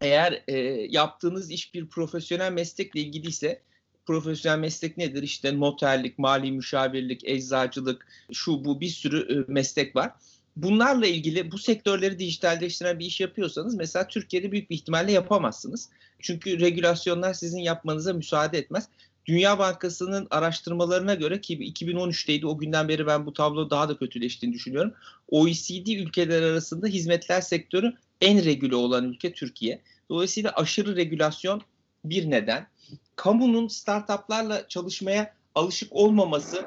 eğer 0.00 0.42
e, 0.48 0.56
yaptığınız 0.90 1.50
iş 1.50 1.74
bir 1.74 1.86
profesyonel 1.86 2.52
meslekle 2.52 3.00
ilgiliyse 3.00 3.62
profesyonel 4.06 4.58
meslek 4.58 4.96
nedir? 4.96 5.22
İşte 5.22 5.60
noterlik, 5.60 6.18
mali 6.18 6.52
müşavirlik, 6.52 7.28
eczacılık, 7.28 8.06
şu 8.32 8.64
bu 8.64 8.80
bir 8.80 8.88
sürü 8.88 9.44
e, 9.48 9.52
meslek 9.52 9.96
var. 9.96 10.12
Bunlarla 10.56 11.06
ilgili 11.06 11.52
bu 11.52 11.58
sektörleri 11.58 12.18
dijitalleştiren 12.18 12.98
bir 12.98 13.06
iş 13.06 13.20
yapıyorsanız 13.20 13.74
mesela 13.74 14.08
Türkiye'de 14.08 14.52
büyük 14.52 14.70
bir 14.70 14.74
ihtimalle 14.74 15.12
yapamazsınız. 15.12 15.88
Çünkü 16.20 16.60
regülasyonlar 16.60 17.34
sizin 17.34 17.60
yapmanıza 17.60 18.12
müsaade 18.12 18.58
etmez. 18.58 18.88
Dünya 19.28 19.58
Bankası'nın 19.58 20.26
araştırmalarına 20.30 21.14
göre 21.14 21.40
ki 21.40 21.58
2013'teydi 21.58 22.46
o 22.46 22.58
günden 22.58 22.88
beri 22.88 23.06
ben 23.06 23.26
bu 23.26 23.32
tablo 23.32 23.70
daha 23.70 23.88
da 23.88 23.96
kötüleştiğini 23.96 24.54
düşünüyorum. 24.54 24.94
OECD 25.28 25.86
ülkeler 25.86 26.42
arasında 26.42 26.86
hizmetler 26.86 27.40
sektörü 27.40 27.92
en 28.20 28.44
regüle 28.44 28.76
olan 28.76 29.04
ülke 29.04 29.32
Türkiye. 29.32 29.82
Dolayısıyla 30.08 30.52
aşırı 30.52 30.96
regülasyon 30.96 31.62
bir 32.04 32.30
neden. 32.30 32.66
Kamunun 33.16 33.68
startuplarla 33.68 34.68
çalışmaya 34.68 35.34
alışık 35.54 35.92
olmaması, 35.92 36.66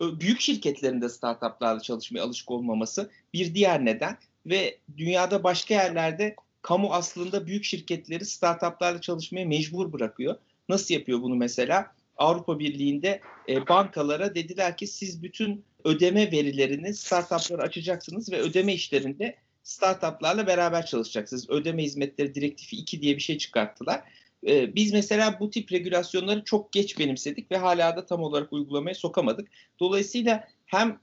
büyük 0.00 0.40
şirketlerin 0.40 1.02
de 1.02 1.08
startuplarla 1.08 1.80
çalışmaya 1.80 2.20
alışık 2.20 2.50
olmaması 2.50 3.10
bir 3.34 3.54
diğer 3.54 3.84
neden 3.84 4.18
ve 4.46 4.78
dünyada 4.96 5.44
başka 5.44 5.74
yerlerde 5.74 6.36
kamu 6.62 6.92
aslında 6.92 7.46
büyük 7.46 7.64
şirketleri 7.64 8.24
startuplarla 8.24 9.00
çalışmaya 9.00 9.46
mecbur 9.46 9.92
bırakıyor. 9.92 10.36
Nasıl 10.68 10.94
yapıyor 10.94 11.22
bunu 11.22 11.34
mesela? 11.34 11.97
Avrupa 12.18 12.58
Birliği'nde 12.58 13.20
e, 13.48 13.68
bankalara 13.68 14.34
dediler 14.34 14.76
ki 14.76 14.86
siz 14.86 15.22
bütün 15.22 15.64
ödeme 15.84 16.32
verilerini 16.32 16.94
startuplara 16.94 17.62
açacaksınız 17.62 18.32
ve 18.32 18.40
ödeme 18.40 18.74
işlerinde 18.74 19.36
startuplarla 19.62 20.46
beraber 20.46 20.86
çalışacaksınız. 20.86 21.50
Ödeme 21.50 21.82
hizmetleri 21.82 22.34
direktifi 22.34 22.76
2 22.76 23.02
diye 23.02 23.16
bir 23.16 23.22
şey 23.22 23.38
çıkarttılar. 23.38 24.02
Ee, 24.46 24.74
biz 24.74 24.92
mesela 24.92 25.40
bu 25.40 25.50
tip 25.50 25.72
regülasyonları 25.72 26.44
çok 26.44 26.72
geç 26.72 26.98
benimsedik 26.98 27.50
ve 27.50 27.56
hala 27.56 27.96
da 27.96 28.06
tam 28.06 28.22
olarak 28.22 28.52
uygulamaya 28.52 28.94
sokamadık. 28.94 29.48
Dolayısıyla 29.80 30.48
hem 30.66 31.00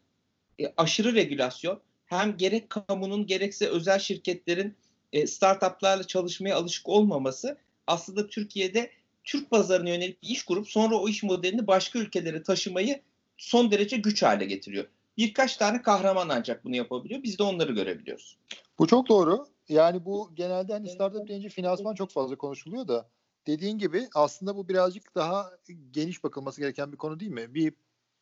e, 0.60 0.74
aşırı 0.78 1.16
regülasyon 1.16 1.80
hem 2.06 2.38
gerek 2.38 2.70
kamunun 2.70 3.26
gerekse 3.26 3.68
özel 3.68 4.00
şirketlerin 4.00 4.76
e, 5.14 5.28
startuplarla 5.28 6.04
çalışmaya 6.04 6.56
alışık 6.56 6.90
olmaması 6.90 7.58
aslında 7.88 8.28
Türkiye'de 8.28 8.92
Türk 9.26 9.50
pazarına 9.50 9.90
yönelik 9.90 10.24
bir 10.24 10.28
iş 10.28 10.44
kurup 10.44 10.68
sonra 10.70 10.96
o 10.96 11.10
iş 11.10 11.24
modelini 11.24 11.68
başka 11.68 12.00
ülkelere 12.00 12.44
taşımayı 12.44 13.02
son 13.38 13.72
derece 13.72 13.98
güç 13.98 14.24
hale 14.24 14.46
getiriyor. 14.46 14.86
Birkaç 15.18 15.58
tane 15.58 15.82
kahraman 15.82 16.30
ancak 16.30 16.66
bunu 16.66 16.76
yapabiliyor. 16.76 17.24
Biz 17.24 17.40
de 17.40 17.44
onları 17.44 17.72
görebiliyoruz. 17.72 18.38
Bu 18.80 18.88
çok 18.88 19.10
doğru. 19.10 19.48
Yani 19.70 20.06
bu 20.06 20.32
genelde 20.36 20.74
hani 20.74 20.90
startup 20.90 21.28
deyince 21.28 21.50
finansman 21.50 21.96
çok 21.96 22.12
fazla 22.12 22.36
konuşuluyor 22.36 22.88
da 22.88 23.10
dediğin 23.48 23.78
gibi 23.78 24.08
aslında 24.16 24.56
bu 24.56 24.70
birazcık 24.70 25.16
daha 25.16 25.52
geniş 25.92 26.24
bakılması 26.24 26.62
gereken 26.62 26.92
bir 26.92 26.98
konu 26.98 27.20
değil 27.20 27.32
mi? 27.32 27.54
Bir 27.54 27.74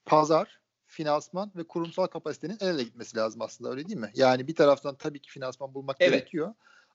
pazar, 0.06 0.60
finansman 0.86 1.52
ve 1.56 1.64
kurumsal 1.64 2.08
kapasitenin 2.08 2.58
el 2.62 2.68
ele 2.68 2.84
gitmesi 2.84 3.18
lazım 3.18 3.42
aslında 3.42 3.70
öyle 3.70 3.88
değil 3.88 4.00
mi? 4.00 4.12
Yani 4.16 4.48
bir 4.48 4.56
taraftan 4.56 4.96
tabii 4.96 5.20
ki 5.20 5.32
finansman 5.32 5.74
bulmak 5.74 5.98
evet. 6.00 6.12
gerekiyor 6.14 6.54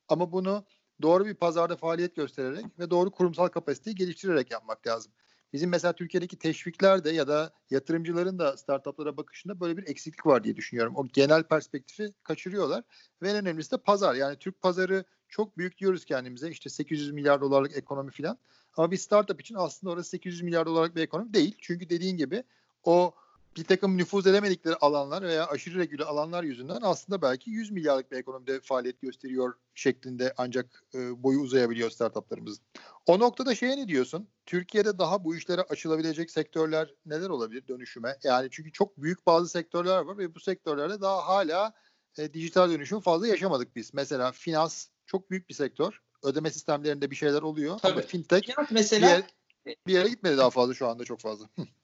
ama 0.09 0.33
bunu 0.33 0.65
doğru 1.03 1.27
bir 1.27 1.35
pazarda 1.35 1.77
faaliyet 1.77 2.17
göstererek 2.17 2.65
ve 2.79 2.91
doğru 2.91 3.11
kurumsal 3.11 3.49
kapasiteyi 3.49 3.97
geliştirerek 3.97 4.51
yapmak 4.51 4.87
lazım. 4.87 5.13
Bizim 5.53 5.71
mesela 5.71 5.93
Türkiye'deki 5.93 6.39
teşviklerde 6.39 7.11
ya 7.11 7.29
da 7.29 7.53
yatırımcıların 7.71 8.39
da 8.39 8.57
startuplara 8.57 9.17
bakışında 9.17 9.61
böyle 9.61 9.77
bir 9.77 9.89
eksiklik 9.89 10.27
var 10.27 10.45
diye 10.45 10.57
düşünüyorum. 10.57 10.97
O 10.97 11.07
genel 11.07 11.43
perspektifi 11.43 12.13
kaçırıyorlar 12.23 12.85
ve 13.23 13.31
en 13.31 13.37
önemlisi 13.37 13.71
de 13.73 13.77
pazar. 13.77 14.15
Yani 14.15 14.37
Türk 14.37 14.61
pazarı 14.63 15.05
çok 15.29 15.59
büyük 15.59 15.79
diyoruz 15.79 16.05
kendimize 16.05 16.51
işte 16.51 16.71
800 16.71 17.11
milyar 17.11 17.41
dolarlık 17.41 17.77
ekonomi 17.77 18.11
falan. 18.11 18.39
Ama 18.77 18.91
bir 18.91 18.97
startup 18.97 19.41
için 19.41 19.55
aslında 19.55 19.93
orası 19.93 20.11
800 20.11 20.43
milyar 20.43 20.67
dolarlık 20.67 20.97
bir 20.97 21.03
ekonomi 21.03 21.35
değil. 21.35 21.57
Çünkü 21.61 21.91
dediğin 21.91 22.17
gibi 22.17 22.43
o 22.85 23.15
bir 23.59 23.65
takım 23.65 23.99
nüfuz 23.99 24.27
edemedikleri 24.27 24.77
alanlar 24.77 25.23
veya 25.23 25.47
aşırı 25.47 25.79
regüle 25.79 26.05
alanlar 26.05 26.43
yüzünden 26.43 26.81
aslında 26.83 27.23
belki 27.23 27.51
100 27.51 27.71
milyarlık 27.71 28.13
bir 28.13 28.17
ekonomide 28.17 28.61
faaliyet 28.61 29.01
gösteriyor 29.01 29.55
şeklinde 29.75 30.35
ancak 30.37 30.85
e, 30.95 31.23
boyu 31.23 31.41
uzayabiliyor 31.41 31.91
startuplarımızın. 31.91 32.65
O 33.07 33.19
noktada 33.19 33.55
şeye 33.55 33.77
ne 33.77 33.89
diyorsun? 33.89 34.29
Türkiye'de 34.47 34.99
daha 34.99 35.25
bu 35.25 35.37
işlere 35.37 35.61
açılabilecek 35.61 36.31
sektörler 36.31 36.95
neler 37.07 37.29
olabilir 37.29 37.69
dönüşüme? 37.69 38.17
Yani 38.25 38.49
çünkü 38.51 38.73
çok 38.73 39.03
büyük 39.03 39.27
bazı 39.27 39.49
sektörler 39.49 39.99
var 39.99 40.19
ve 40.19 40.35
bu 40.35 40.41
sektörlerde 40.41 41.01
daha 41.01 41.27
hala 41.27 41.73
e, 42.19 42.35
dijital 42.35 42.71
dönüşüm 42.71 43.01
fazla 43.01 43.27
yaşamadık 43.27 43.77
biz. 43.77 43.95
Mesela 43.95 44.33
finans 44.33 44.89
çok 45.07 45.31
büyük 45.31 45.49
bir 45.49 45.55
sektör. 45.55 46.01
Ödeme 46.23 46.51
sistemlerinde 46.51 47.11
bir 47.11 47.17
şeyler 47.17 47.43
oluyor 47.43 47.79
Tabii. 47.79 47.93
ama 47.93 48.01
fintech 48.01 48.47
finans 48.47 48.71
mesela 48.71 49.07
bir 49.07 49.71
yere, 49.71 49.77
bir 49.87 49.93
yere 49.93 50.09
gitmedi 50.09 50.37
daha 50.37 50.51
fazla 50.51 50.75
şu 50.75 50.89
anda 50.89 51.05
çok 51.05 51.21
fazla. 51.21 51.47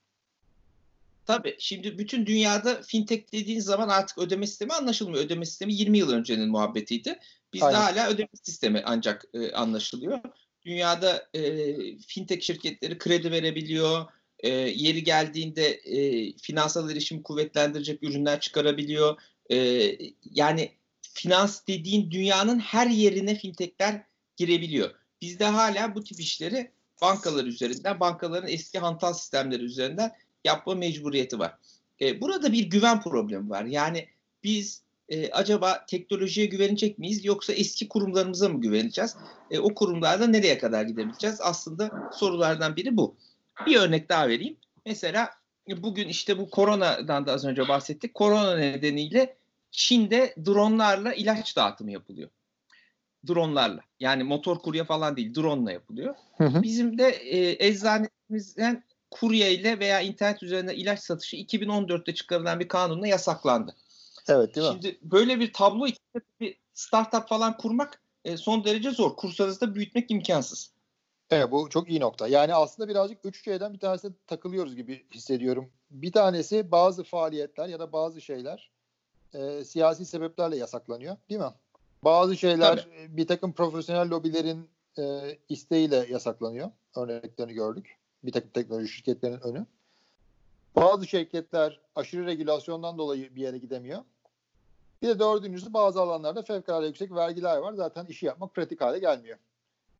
Tabii. 1.25 1.55
Şimdi 1.59 1.97
bütün 1.97 2.25
dünyada 2.25 2.81
fintech 2.81 3.31
dediğin 3.31 3.59
zaman 3.59 3.89
artık 3.89 4.17
ödeme 4.17 4.47
sistemi 4.47 4.73
anlaşılmıyor. 4.73 5.25
Ödeme 5.25 5.45
sistemi 5.45 5.73
20 5.73 5.97
yıl 5.97 6.11
öncenin 6.11 6.49
muhabbetiydi. 6.49 7.19
Bizde 7.53 7.65
Aynen. 7.65 7.79
hala 7.79 8.09
ödeme 8.09 8.29
sistemi 8.43 8.81
ancak 8.85 9.25
e, 9.33 9.51
anlaşılıyor. 9.51 10.19
Dünyada 10.65 11.27
e, 11.33 11.73
fintech 11.97 12.43
şirketleri 12.43 12.97
kredi 12.97 13.31
verebiliyor. 13.31 14.05
E, 14.39 14.49
yeri 14.49 15.03
geldiğinde 15.03 15.67
e, 15.67 16.31
finansal 16.37 16.91
erişimi 16.91 17.23
kuvvetlendirecek 17.23 18.03
ürünler 18.03 18.39
çıkarabiliyor. 18.39 19.21
E, 19.51 19.57
yani 20.23 20.71
finans 21.01 21.67
dediğin 21.67 22.11
dünyanın 22.11 22.59
her 22.59 22.87
yerine 22.87 23.35
fintechler 23.35 24.03
girebiliyor. 24.37 24.91
Bizde 25.21 25.45
hala 25.45 25.95
bu 25.95 26.03
tip 26.03 26.19
işleri 26.19 26.71
bankalar 27.01 27.45
üzerinden, 27.45 27.99
bankaların 27.99 28.49
eski 28.49 28.79
hantal 28.79 29.13
sistemleri 29.13 29.63
üzerinden 29.63 30.11
yapma 30.45 30.75
mecburiyeti 30.75 31.39
var. 31.39 31.57
E, 32.01 32.21
burada 32.21 32.53
bir 32.53 32.69
güven 32.69 33.01
problemi 33.01 33.49
var. 33.49 33.65
Yani 33.65 34.07
biz 34.43 34.81
e, 35.09 35.31
acaba 35.31 35.85
teknolojiye 35.85 36.47
güvenecek 36.47 36.99
miyiz 36.99 37.25
yoksa 37.25 37.53
eski 37.53 37.87
kurumlarımıza 37.87 38.49
mı 38.49 38.61
güveneceğiz? 38.61 39.17
E, 39.51 39.59
o 39.59 39.73
kurumlarda 39.73 40.27
nereye 40.27 40.57
kadar 40.57 40.83
gidebileceğiz? 40.83 41.41
Aslında 41.41 42.09
sorulardan 42.13 42.75
biri 42.75 42.97
bu. 42.97 43.15
Bir 43.65 43.75
örnek 43.75 44.09
daha 44.09 44.27
vereyim. 44.27 44.57
Mesela 44.85 45.29
bugün 45.67 46.07
işte 46.07 46.37
bu 46.37 46.49
koronadan 46.49 47.25
da 47.25 47.33
az 47.33 47.45
önce 47.45 47.67
bahsettik. 47.67 48.13
Korona 48.13 48.57
nedeniyle 48.57 49.35
Çin'de 49.71 50.35
dronlarla 50.45 51.13
ilaç 51.13 51.55
dağıtımı 51.55 51.91
yapılıyor. 51.91 52.29
Dronlarla. 53.27 53.81
Yani 53.99 54.23
motor 54.23 54.59
kurye 54.59 54.83
falan 54.83 55.17
değil, 55.17 55.35
drone 55.35 55.73
yapılıyor. 55.73 56.15
Hı 56.37 56.43
hı. 56.43 56.63
Bizim 56.63 56.97
de 56.97 57.09
e, 57.09 57.67
eczanemizden 57.67 58.83
kurye 59.11 59.53
ile 59.53 59.79
veya 59.79 60.01
internet 60.01 60.43
üzerinde 60.43 60.75
ilaç 60.75 60.99
satışı 60.99 61.37
2014'te 61.37 62.13
çıkarılan 62.13 62.59
bir 62.59 62.67
kanunla 62.67 63.07
yasaklandı. 63.07 63.75
Evet 64.27 64.55
değil 64.55 64.67
mi? 64.67 64.73
Şimdi 64.73 64.99
böyle 65.01 65.39
bir 65.39 65.53
tablo 65.53 65.87
içinde 65.87 66.23
bir 66.39 66.57
startup 66.73 67.27
falan 67.27 67.57
kurmak 67.57 68.01
e, 68.25 68.37
son 68.37 68.63
derece 68.63 68.91
zor. 68.91 69.15
Kursanız 69.15 69.61
da 69.61 69.75
büyütmek 69.75 70.11
imkansız. 70.11 70.71
Evet 71.29 71.51
bu 71.51 71.69
çok 71.69 71.89
iyi 71.89 71.99
nokta. 71.99 72.27
Yani 72.27 72.55
aslında 72.55 72.89
birazcık 72.89 73.25
üç 73.25 73.43
şeyden 73.43 73.73
bir 73.73 73.79
tanesine 73.79 74.11
takılıyoruz 74.27 74.75
gibi 74.75 75.05
hissediyorum. 75.13 75.69
Bir 75.91 76.11
tanesi 76.11 76.71
bazı 76.71 77.03
faaliyetler 77.03 77.67
ya 77.67 77.79
da 77.79 77.91
bazı 77.91 78.21
şeyler 78.21 78.71
e, 79.33 79.63
siyasi 79.63 80.05
sebeplerle 80.05 80.57
yasaklanıyor 80.57 81.17
değil 81.29 81.41
mi? 81.41 81.53
Bazı 82.03 82.37
şeyler 82.37 82.77
Tabii. 82.77 83.17
bir 83.17 83.27
takım 83.27 83.53
profesyonel 83.53 84.09
lobilerin 84.09 84.69
e, 84.99 85.03
isteğiyle 85.49 86.07
yasaklanıyor. 86.09 86.71
Örneklerini 86.95 87.53
gördük 87.53 87.97
bir 88.25 88.31
takım 88.31 88.49
teknoloji 88.49 88.87
şirketlerinin 88.87 89.39
önü. 89.39 89.65
Bazı 90.75 91.07
şirketler 91.07 91.79
aşırı 91.95 92.25
regülasyondan 92.25 92.97
dolayı 92.97 93.35
bir 93.35 93.41
yere 93.41 93.57
gidemiyor. 93.57 94.01
Bir 95.01 95.07
de 95.07 95.19
dördüncüsü 95.19 95.73
bazı 95.73 96.01
alanlarda 96.01 96.41
fevkalade 96.41 96.87
yüksek 96.87 97.11
vergiler 97.11 97.57
var. 97.57 97.73
Zaten 97.73 98.05
işi 98.05 98.25
yapmak 98.25 98.55
pratik 98.55 98.81
hale 98.81 98.99
gelmiyor. 98.99 99.37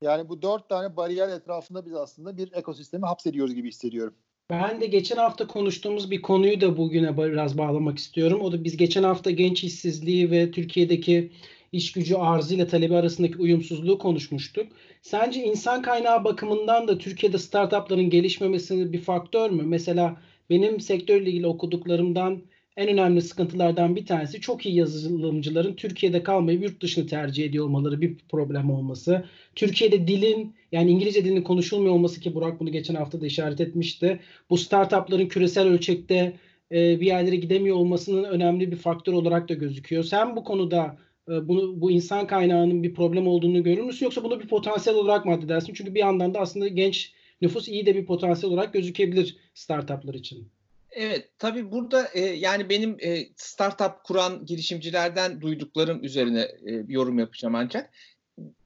Yani 0.02 0.30
bu 0.30 0.42
dört 0.42 0.70
tane 0.70 0.98
bariyer 0.98 1.30
etrafında 1.30 1.86
biz 1.86 1.94
aslında 1.94 2.38
bir 2.38 2.54
ekosistemi 2.54 3.06
hapsediyoruz 3.06 3.56
gibi 3.56 3.68
hissediyorum. 3.68 4.14
Ben 4.50 4.82
de 4.82 4.86
geçen 4.86 5.18
hafta 5.18 5.48
konuştuğumuz 5.48 6.12
bir 6.12 6.22
konuyu 6.22 6.62
da 6.62 6.78
bugüne 6.78 7.18
biraz 7.18 7.58
bağlamak 7.58 7.98
istiyorum. 7.98 8.42
O 8.42 8.52
da 8.52 8.64
biz 8.64 8.78
geçen 8.78 9.04
hafta 9.04 9.32
genç 9.32 9.64
işsizliği 9.64 10.32
ve 10.32 10.52
Türkiye'deki 10.52 11.32
iş 11.76 11.92
gücü 11.92 12.16
arzı 12.16 12.56
ile 12.56 12.68
talebi 12.68 12.96
arasındaki 12.96 13.38
uyumsuzluğu 13.38 13.98
konuşmuştuk. 13.98 14.68
Sence 15.02 15.44
insan 15.44 15.82
kaynağı 15.82 16.24
bakımından 16.24 16.88
da 16.88 16.98
Türkiye'de 16.98 17.38
startupların 17.38 18.10
gelişmemesi 18.10 18.94
bir 18.94 19.02
faktör 19.02 19.50
mü? 19.50 19.64
Mesela 19.64 20.18
benim 20.50 20.80
sektörle 20.80 21.30
ilgili 21.30 21.48
okuduklarımdan 21.48 22.42
en 22.78 22.90
önemli 22.90 23.22
sıkıntılardan 23.22 23.96
bir 23.96 24.06
tanesi 24.06 24.42
çok 24.42 24.66
iyi 24.66 24.76
yazılımcıların 24.76 25.74
Türkiye'de 25.76 26.24
kalmayıp 26.24 26.64
yurt 26.64 26.82
dışını 26.82 27.08
tercih 27.08 27.46
ediyor 27.46 27.66
olmaları 27.66 28.02
bir 28.02 28.18
problem 28.32 28.72
olması. 28.72 29.26
Türkiye'de 29.56 30.08
dilin 30.08 30.56
yani 30.72 30.92
İngilizce 30.92 31.26
dilinin 31.26 31.42
konuşulmuyor 31.42 31.94
olması 31.94 32.22
ki 32.22 32.36
Burak 32.36 32.60
bunu 32.60 32.72
geçen 32.72 32.96
hafta 32.96 33.22
da 33.22 33.26
işaret 33.26 33.62
etmişti. 33.62 34.20
Bu 34.50 34.58
startupların 34.58 35.28
küresel 35.28 35.68
ölçekte 35.68 36.34
bir 36.72 37.06
yerlere 37.06 37.36
gidemiyor 37.36 37.76
olmasının 37.76 38.24
önemli 38.24 38.72
bir 38.72 38.78
faktör 38.78 39.14
olarak 39.14 39.50
da 39.50 39.54
gözüküyor. 39.54 40.04
Sen 40.04 40.36
bu 40.36 40.44
konuda 40.44 40.98
e, 41.30 41.48
bunu 41.48 41.82
bu 41.82 41.92
insan 41.92 42.28
kaynağının 42.28 42.84
bir 42.84 42.94
problem 42.94 43.28
olduğunu 43.28 43.64
görür 43.64 43.84
müsün 43.84 44.06
yoksa 44.06 44.24
bunu 44.24 44.40
bir 44.40 44.48
potansiyel 44.48 45.00
olarak 45.00 45.26
mı 45.26 45.34
addedersin? 45.34 45.74
Çünkü 45.74 45.96
bir 45.96 46.00
yandan 46.00 46.34
da 46.34 46.40
aslında 46.40 46.68
genç 46.68 47.14
nüfus 47.42 47.68
iyi 47.68 47.86
de 47.86 47.96
bir 47.96 48.06
potansiyel 48.06 48.54
olarak 48.54 48.74
gözükebilir 48.74 49.38
startuplar 49.54 50.14
için. 50.14 50.50
Evet, 50.92 51.30
tabii 51.40 51.72
burada 51.72 52.08
e, 52.14 52.20
yani 52.20 52.70
benim 52.70 52.98
e, 53.00 53.28
startup 53.38 54.04
kuran 54.04 54.46
girişimcilerden 54.46 55.42
duyduklarım 55.42 56.04
üzerine 56.04 56.42
e, 56.42 56.86
yorum 56.88 57.20
yapacağım 57.20 57.56
ancak. 57.56 57.94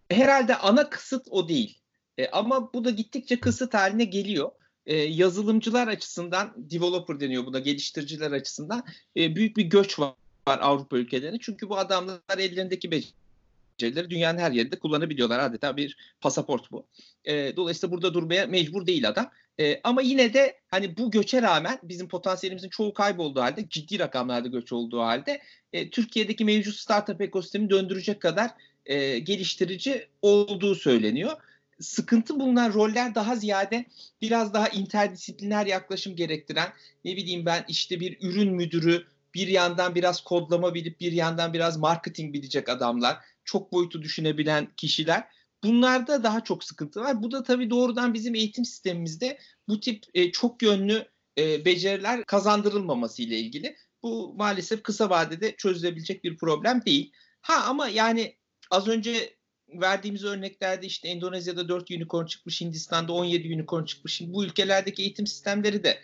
Herhalde 0.10 0.56
ana 0.56 0.90
kısıt 0.90 1.28
o 1.30 1.50
değil. 1.50 1.80
E, 2.18 2.28
ama 2.28 2.74
bu 2.74 2.86
da 2.86 2.90
gittikçe 2.90 3.40
kısıt 3.40 3.74
haline 3.74 4.04
geliyor. 4.04 4.52
E, 4.86 4.96
yazılımcılar 4.96 5.88
açısından, 5.88 6.54
developer 6.58 7.20
deniyor 7.20 7.46
buna, 7.46 7.60
geliştiriciler 7.60 8.32
açısından 8.32 8.84
e, 9.18 9.36
büyük 9.36 9.58
bir 9.58 9.66
göç 9.66 10.00
var, 10.00 10.14
var 10.50 10.60
Avrupa 10.62 10.98
ülkelerine. 10.98 11.38
Çünkü 11.42 11.70
bu 11.70 11.78
adamlar 11.78 12.38
ellerindeki 12.38 12.92
becerileri 12.92 14.10
dünyanın 14.10 14.40
her 14.40 14.52
yerinde 14.52 14.80
kullanabiliyorlar. 14.80 15.40
Adeta 15.40 15.78
bir 15.78 15.98
pasaport 16.22 16.72
bu. 16.72 16.86
E, 17.26 17.56
dolayısıyla 17.56 17.94
burada 17.94 18.14
durmaya 18.14 18.48
mecbur 18.48 18.86
değil 18.88 19.10
adam. 19.10 19.32
E, 19.60 19.82
ama 19.84 20.02
yine 20.02 20.34
de 20.34 20.58
hani 20.68 20.98
bu 20.98 21.12
göçe 21.12 21.42
rağmen 21.42 21.80
bizim 21.84 22.08
potansiyelimizin 22.08 22.70
çoğu 22.70 22.94
kaybolduğu 22.94 23.42
halde 23.42 23.70
ciddi 23.70 24.00
rakamlarda 24.00 24.48
göç 24.48 24.72
olduğu 24.72 25.00
halde 25.00 25.42
e, 25.74 25.90
Türkiye'deki 25.90 26.46
mevcut 26.46 26.76
startup 26.76 27.22
ekosistemi 27.22 27.70
döndürecek 27.70 28.22
kadar 28.22 28.52
e, 28.86 29.20
geliştirici 29.20 30.08
olduğu 30.22 30.76
söyleniyor. 30.76 31.32
Sıkıntı 31.80 32.40
bulunan 32.40 32.74
roller 32.74 33.16
daha 33.16 33.36
ziyade 33.36 33.86
biraz 34.22 34.54
daha 34.54 34.68
interdisipliner 34.68 35.66
yaklaşım 35.66 36.16
gerektiren 36.16 36.70
ne 37.06 37.16
bileyim 37.16 37.46
ben 37.46 37.66
işte 37.68 38.00
bir 38.00 38.18
ürün 38.22 38.54
müdürü 38.54 39.06
bir 39.36 39.48
yandan 39.48 39.96
biraz 39.96 40.22
kodlama 40.22 40.74
bilip 40.74 41.00
bir 41.00 41.12
yandan 41.12 41.54
biraz 41.54 41.78
marketing 41.78 42.34
bilecek 42.34 42.70
adamlar 42.70 43.18
çok 43.44 43.72
boyutu 43.72 44.02
düşünebilen 44.02 44.68
kişiler 44.78 45.28
Bunlarda 45.64 46.24
daha 46.24 46.44
çok 46.44 46.64
sıkıntı 46.64 47.00
var. 47.00 47.24
Bu 47.24 47.32
da 47.32 47.44
tabii 47.44 47.70
doğrudan 47.70 48.14
bizim 48.14 48.36
eğitim 48.36 48.66
sistemimizde 48.66 49.40
bu 49.68 49.80
tip 49.80 50.04
e, 50.14 50.32
çok 50.32 50.62
yönlü 50.62 51.08
e, 51.38 51.66
beceriler 51.66 52.24
kazandırılmaması 52.24 53.22
ile 53.22 53.40
ilgili. 53.40 53.76
Bu 54.04 54.34
maalesef 54.38 54.84
kısa 54.84 55.10
vadede 55.10 55.56
çözülebilecek 55.56 56.24
bir 56.24 56.38
problem 56.38 56.86
değil. 56.86 57.14
Ha 57.42 57.64
ama 57.68 57.88
yani 57.88 58.36
az 58.72 58.88
önce 58.88 59.38
verdiğimiz 59.70 60.24
örneklerde 60.24 60.86
işte 60.86 61.08
Endonezya'da 61.08 61.70
4 61.70 61.92
unicorn 61.92 62.26
çıkmış, 62.26 62.62
Hindistan'da 62.62 63.14
17 63.14 63.56
unicorn 63.56 63.84
çıkmış. 63.86 64.22
Bu 64.22 64.46
ülkelerdeki 64.46 65.02
eğitim 65.02 65.28
sistemleri 65.28 65.84
de 65.84 66.00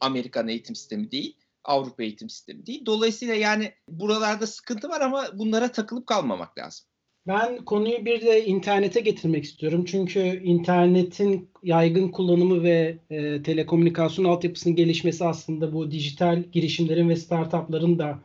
Amerikan 0.00 0.48
eğitim 0.48 0.76
sistemi 0.76 1.10
değil. 1.10 1.36
Avrupa 1.70 2.02
eğitim 2.02 2.30
sistemi 2.30 2.66
değil. 2.66 2.86
Dolayısıyla 2.86 3.34
yani 3.34 3.72
buralarda 3.88 4.46
sıkıntı 4.46 4.88
var 4.88 5.00
ama 5.00 5.26
bunlara 5.34 5.72
takılıp 5.72 6.06
kalmamak 6.06 6.58
lazım. 6.58 6.86
Ben 7.26 7.64
konuyu 7.64 8.04
bir 8.04 8.20
de 8.20 8.44
internete 8.44 9.00
getirmek 9.00 9.44
istiyorum. 9.44 9.84
Çünkü 9.84 10.20
internetin 10.42 11.50
yaygın 11.62 12.08
kullanımı 12.08 12.62
ve 12.62 12.98
e, 13.10 13.42
telekomünikasyon 13.42 14.24
altyapısının 14.24 14.76
gelişmesi 14.76 15.24
aslında 15.24 15.72
bu 15.72 15.90
dijital 15.90 16.42
girişimlerin 16.52 17.08
ve 17.08 17.16
startupların 17.16 17.98
da 17.98 18.18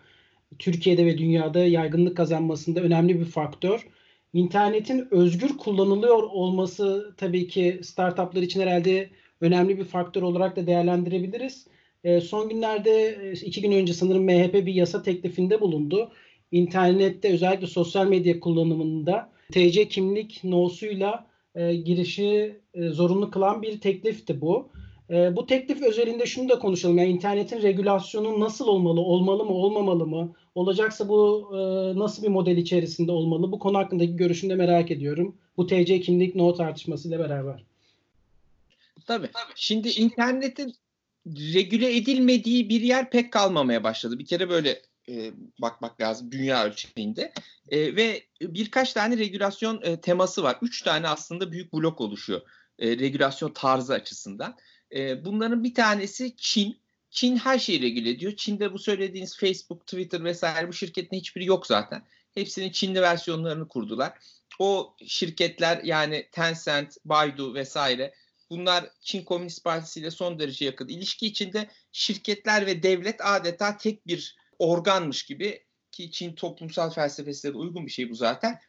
Türkiye'de 0.60 1.06
ve 1.06 1.18
dünyada 1.18 1.60
yaygınlık 1.60 2.18
kazanmasında 2.18 2.82
önemli 2.82 3.20
bir 3.20 3.26
faktör. 3.26 3.88
İnternetin 4.34 5.08
özgür 5.12 5.58
kullanılıyor 5.58 6.24
olması 6.24 7.14
tabii 7.18 7.48
ki 7.48 7.80
startuplar 7.84 8.42
için 8.42 8.62
herhalde 8.62 9.10
önemli 9.42 9.78
bir 9.78 9.84
faktör 9.84 10.22
olarak 10.22 10.56
da 10.56 10.68
değerlendirebiliriz. 10.68 11.68
E, 12.06 12.22
son 12.22 12.50
günlerde 12.50 13.20
e, 13.22 13.32
iki 13.32 13.62
gün 13.62 13.72
önce 13.72 13.94
sanırım 13.94 14.24
MHP 14.24 14.54
bir 14.54 14.74
yasa 14.74 15.04
teklifinde 15.04 15.62
bulundu 15.62 16.12
internette 16.52 17.34
özellikle 17.34 17.68
sosyal 17.68 18.08
medya 18.08 18.40
kullanımında 18.40 19.30
TC 19.52 19.88
kimlik 19.88 20.44
nosuyla 20.44 21.28
e, 21.56 21.76
girişi 21.76 22.60
e, 22.74 22.90
zorunlu 22.90 23.32
kılan 23.32 23.62
bir 23.62 23.82
teklifti 23.82 24.42
bu. 24.42 24.70
E, 25.10 25.36
bu 25.36 25.46
teklif 25.46 25.82
özelinde 25.82 26.26
şunu 26.26 26.50
da 26.50 26.60
konuşalım. 26.60 26.98
Yani 26.98 27.10
internetin 27.10 27.62
regülasyonu 27.62 28.40
nasıl 28.40 28.68
olmalı? 28.68 29.02
Olmalı 29.02 29.46
mı? 29.46 29.52
Olmamalı 29.52 30.08
mı? 30.08 30.34
Olacaksa 30.56 31.10
bu 31.10 31.50
e, 31.54 31.60
nasıl 32.00 32.24
bir 32.24 32.28
model 32.28 32.58
içerisinde 32.58 33.12
olmalı? 33.12 33.52
Bu 33.52 33.60
konu 33.60 33.78
hakkındaki 33.78 34.16
görüşünü 34.16 34.50
de 34.52 34.56
merak 34.56 34.92
ediyorum. 34.92 35.36
Bu 35.58 35.68
TC 35.68 36.02
kimlik 36.02 36.36
no 36.36 36.54
tartışmasıyla 36.54 37.20
beraber. 37.20 37.64
Tabii. 39.08 39.30
Şimdi 39.56 39.90
internetin 39.90 40.74
regüle 41.28 41.98
edilmediği 41.98 42.70
bir 42.70 42.82
yer 42.82 43.10
pek 43.10 43.34
kalmamaya 43.34 43.84
başladı. 43.84 44.20
Bir 44.20 44.26
kere 44.26 44.50
böyle 44.50 44.82
e, 45.10 45.32
bakmak 45.62 46.02
lazım 46.02 46.32
dünya 46.32 46.66
ölçeğinde. 46.66 47.34
E, 47.70 47.96
ve 47.96 48.24
birkaç 48.42 48.94
tane 48.94 49.18
regülasyon 49.18 49.82
e, 49.84 50.02
teması 50.02 50.44
var. 50.44 50.58
Üç 50.62 50.82
tane 50.82 51.08
aslında 51.08 51.52
büyük 51.52 51.74
blok 51.74 52.02
oluşuyor 52.02 52.42
e, 52.80 52.98
regülasyon 52.98 53.54
tarzı 53.54 53.94
açısından. 53.94 54.58
E, 54.96 55.26
bunların 55.26 55.64
bir 55.64 55.74
tanesi 55.74 56.36
Çin. 56.38 56.80
Çin 57.10 57.38
her 57.38 57.60
şeyi 57.60 57.82
regüle 57.82 58.10
ediyor. 58.10 58.36
Çin'de 58.36 58.74
bu 58.74 58.80
söylediğiniz 58.80 59.38
Facebook, 59.38 59.88
Twitter 59.88 60.24
vesaire 60.24 60.68
bu 60.68 60.74
şirketin 60.74 61.18
hiçbiri 61.18 61.46
yok 61.46 61.68
zaten. 61.68 62.04
Hepsinin 62.34 62.70
Çinli 62.70 63.02
versiyonlarını 63.02 63.68
kurdular. 63.68 64.14
O 64.60 64.96
şirketler 65.08 65.84
yani 65.84 66.30
Tencent, 66.32 66.98
Baidu 67.06 67.54
vesaire 67.54 68.14
bunlar 68.50 68.90
Çin 69.02 69.24
Komünist 69.24 69.64
Partisi 69.64 70.00
ile 70.00 70.12
son 70.12 70.40
derece 70.40 70.66
yakın 70.66 70.88
ilişki 70.88 71.28
içinde 71.28 71.70
şirketler 71.92 72.66
ve 72.66 72.84
devlet 72.84 73.26
adeta 73.26 73.78
tek 73.78 74.08
bir 74.08 74.36
organmış 74.60 75.24
gibi 75.24 75.66
ki 75.92 76.12
Çin 76.12 76.36
toplumsal 76.36 76.90
felsefesine 76.90 77.54
de 77.54 77.58
uygun 77.58 77.86
bir 77.86 77.92
şey 77.92 78.10
bu 78.10 78.16
zaten. 78.16 78.60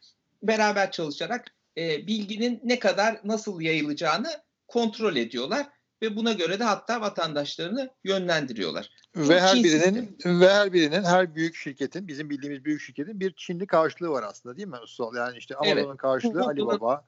Beraber 0.43 0.91
çalışarak 0.91 1.55
e, 1.77 2.07
bilginin 2.07 2.61
ne 2.63 2.79
kadar 2.79 3.21
nasıl 3.23 3.61
yayılacağını 3.61 4.29
kontrol 4.67 5.15
ediyorlar 5.15 5.67
ve 6.01 6.15
buna 6.15 6.33
göre 6.33 6.59
de 6.59 6.63
hatta 6.63 7.01
vatandaşlarını 7.01 7.89
yönlendiriyorlar. 8.03 8.89
Ve 9.15 9.39
her 9.39 9.53
Çin 9.53 9.63
birinin 9.63 10.07
sistemi. 10.07 10.39
ve 10.39 10.49
her 10.49 10.73
birinin 10.73 11.03
her 11.03 11.35
büyük 11.35 11.55
şirketin 11.55 12.07
bizim 12.07 12.29
bildiğimiz 12.29 12.65
büyük 12.65 12.81
şirketin 12.81 13.19
bir 13.19 13.33
Çinli 13.33 13.67
karşılığı 13.67 14.09
var 14.09 14.23
aslında 14.23 14.57
değil 14.57 14.67
mi 14.67 14.77
Usul? 14.83 15.15
Yani 15.15 15.37
işte 15.37 15.55
Amazon'un 15.55 15.87
evet. 15.89 15.97
karşılığı 15.97 16.43
Alibaba. 16.43 17.05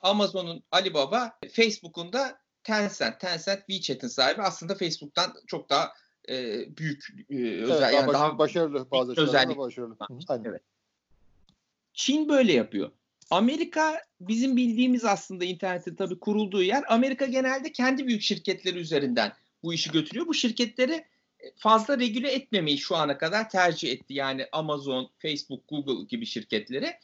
Amazon'un 0.00 0.62
Alibaba, 0.70 1.38
Facebook'un 1.52 2.12
da 2.12 2.38
Tencent. 2.62 3.20
Tencent 3.20 3.66
WeChat'in 3.66 4.08
sahibi 4.08 4.42
aslında 4.42 4.74
Facebook'tan 4.74 5.34
çok 5.46 5.70
daha 5.70 5.92
e, 6.28 6.64
büyük 6.76 7.06
e, 7.30 7.34
özel 7.36 7.82
evet, 7.82 7.94
yani 7.94 8.12
daha 8.12 8.38
başarılı 8.38 8.90
bazı 8.90 9.20
özellik. 9.22 9.58
başarılı. 9.58 9.96
Evet. 10.44 10.62
Çin 11.94 12.28
böyle 12.28 12.52
yapıyor. 12.52 12.90
Amerika 13.30 14.02
bizim 14.20 14.56
bildiğimiz 14.56 15.04
aslında 15.04 15.44
internetin 15.44 15.94
tabii 15.94 16.18
kurulduğu 16.18 16.62
yer. 16.62 16.84
Amerika 16.88 17.26
genelde 17.26 17.72
kendi 17.72 18.06
büyük 18.06 18.22
şirketleri 18.22 18.78
üzerinden 18.78 19.32
bu 19.62 19.74
işi 19.74 19.90
götürüyor. 19.90 20.26
Bu 20.26 20.34
şirketleri 20.34 21.04
fazla 21.56 21.98
regüle 21.98 22.32
etmemeyi 22.32 22.78
şu 22.78 22.96
ana 22.96 23.18
kadar 23.18 23.50
tercih 23.50 23.92
etti. 23.92 24.14
Yani 24.14 24.46
Amazon, 24.52 25.10
Facebook, 25.18 25.68
Google 25.68 26.04
gibi 26.04 26.26
şirketleri. 26.26 26.94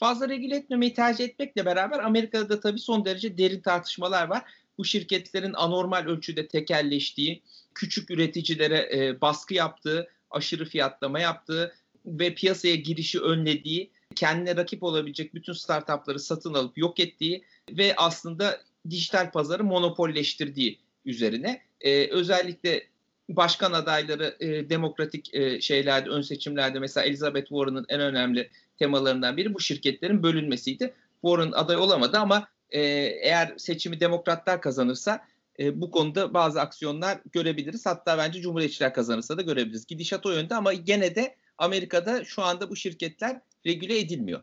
Fazla 0.00 0.28
regüle 0.28 0.56
etmemeyi 0.56 0.94
tercih 0.94 1.24
etmekle 1.24 1.66
beraber 1.66 1.98
Amerika'da 1.98 2.48
da 2.48 2.60
tabii 2.60 2.78
son 2.78 3.04
derece 3.04 3.38
derin 3.38 3.60
tartışmalar 3.60 4.28
var. 4.28 4.42
Bu 4.78 4.84
şirketlerin 4.84 5.52
anormal 5.52 6.06
ölçüde 6.06 6.48
tekelleştiği, 6.48 7.42
küçük 7.74 8.10
üreticilere 8.10 8.90
e, 8.92 9.20
baskı 9.20 9.54
yaptığı, 9.54 10.08
aşırı 10.30 10.64
fiyatlama 10.64 11.20
yaptığı 11.20 11.74
ve 12.06 12.34
piyasaya 12.34 12.74
girişi 12.74 13.20
önlediği, 13.20 13.90
kendine 14.14 14.56
rakip 14.56 14.82
olabilecek 14.82 15.34
bütün 15.34 15.52
startupları 15.52 16.20
satın 16.20 16.54
alıp 16.54 16.78
yok 16.78 17.00
ettiği 17.00 17.44
ve 17.70 17.94
aslında 17.96 18.60
dijital 18.90 19.30
pazarı 19.30 19.64
monopolleştirdiği 19.64 20.78
üzerine 21.04 21.62
e, 21.80 22.06
özellikle 22.06 22.86
başkan 23.28 23.72
adayları 23.72 24.36
e, 24.40 24.70
demokratik 24.70 25.34
e, 25.34 25.60
şeylerde 25.60 26.10
ön 26.10 26.22
seçimlerde 26.22 26.78
mesela 26.78 27.06
Elizabeth 27.06 27.48
Warren'ın 27.48 27.86
en 27.88 28.00
önemli 28.00 28.50
temalarından 28.80 29.36
biri 29.36 29.54
bu 29.54 29.60
şirketlerin 29.60 30.22
bölünmesiydi. 30.22 30.94
Warren 31.20 31.52
aday 31.52 31.76
olamadı 31.76 32.18
ama 32.18 32.48
e, 32.70 32.80
eğer 33.22 33.54
seçimi 33.56 34.00
demokratlar 34.00 34.60
kazanırsa 34.60 35.24
e, 35.58 35.80
bu 35.80 35.90
konuda 35.90 36.34
bazı 36.34 36.60
aksiyonlar 36.60 37.18
görebiliriz. 37.32 37.86
Hatta 37.86 38.18
bence 38.18 38.40
Cumhuriyetçiler 38.40 38.94
kazanırsa 38.94 39.38
da 39.38 39.42
görebiliriz. 39.42 39.86
Gidişat 39.86 40.26
o 40.26 40.30
yönde 40.30 40.54
ama 40.54 40.72
gene 40.72 41.14
de 41.14 41.36
Amerika'da 41.58 42.24
şu 42.24 42.42
anda 42.42 42.70
bu 42.70 42.76
şirketler 42.76 43.40
regüle 43.66 43.98
edilmiyor. 43.98 44.42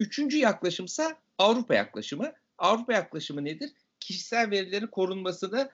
Üçüncü 0.00 0.38
yaklaşımsa 0.38 1.16
Avrupa 1.38 1.74
yaklaşımı. 1.74 2.32
Avrupa 2.58 2.92
yaklaşımı 2.92 3.44
nedir? 3.44 3.70
Kişisel 4.00 4.50
verilerin 4.50 4.86
korunmasını 4.86 5.70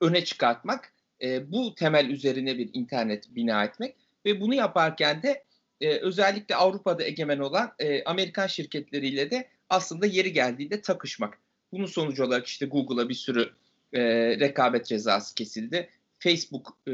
öne 0.00 0.24
çıkartmak, 0.24 0.92
e, 1.22 1.52
bu 1.52 1.74
temel 1.74 2.10
üzerine 2.10 2.58
bir 2.58 2.70
internet 2.72 3.34
bina 3.34 3.64
etmek 3.64 3.96
ve 4.26 4.40
bunu 4.40 4.54
yaparken 4.54 5.22
de 5.22 5.44
e, 5.80 5.98
özellikle 5.98 6.56
Avrupa'da 6.56 7.04
egemen 7.04 7.38
olan 7.38 7.72
e, 7.78 8.04
Amerikan 8.04 8.46
şirketleriyle 8.46 9.30
de 9.30 9.48
aslında 9.70 10.06
yeri 10.06 10.32
geldiğinde 10.32 10.80
takışmak. 10.80 11.38
Bunun 11.72 11.86
sonucu 11.86 12.24
olarak 12.24 12.46
işte 12.46 12.66
Google'a 12.66 13.08
bir 13.08 13.14
sürü 13.14 13.50
e, 13.92 14.02
rekabet 14.40 14.86
cezası 14.86 15.34
kesildi. 15.34 15.88
Facebook 16.18 16.78
e, 16.86 16.92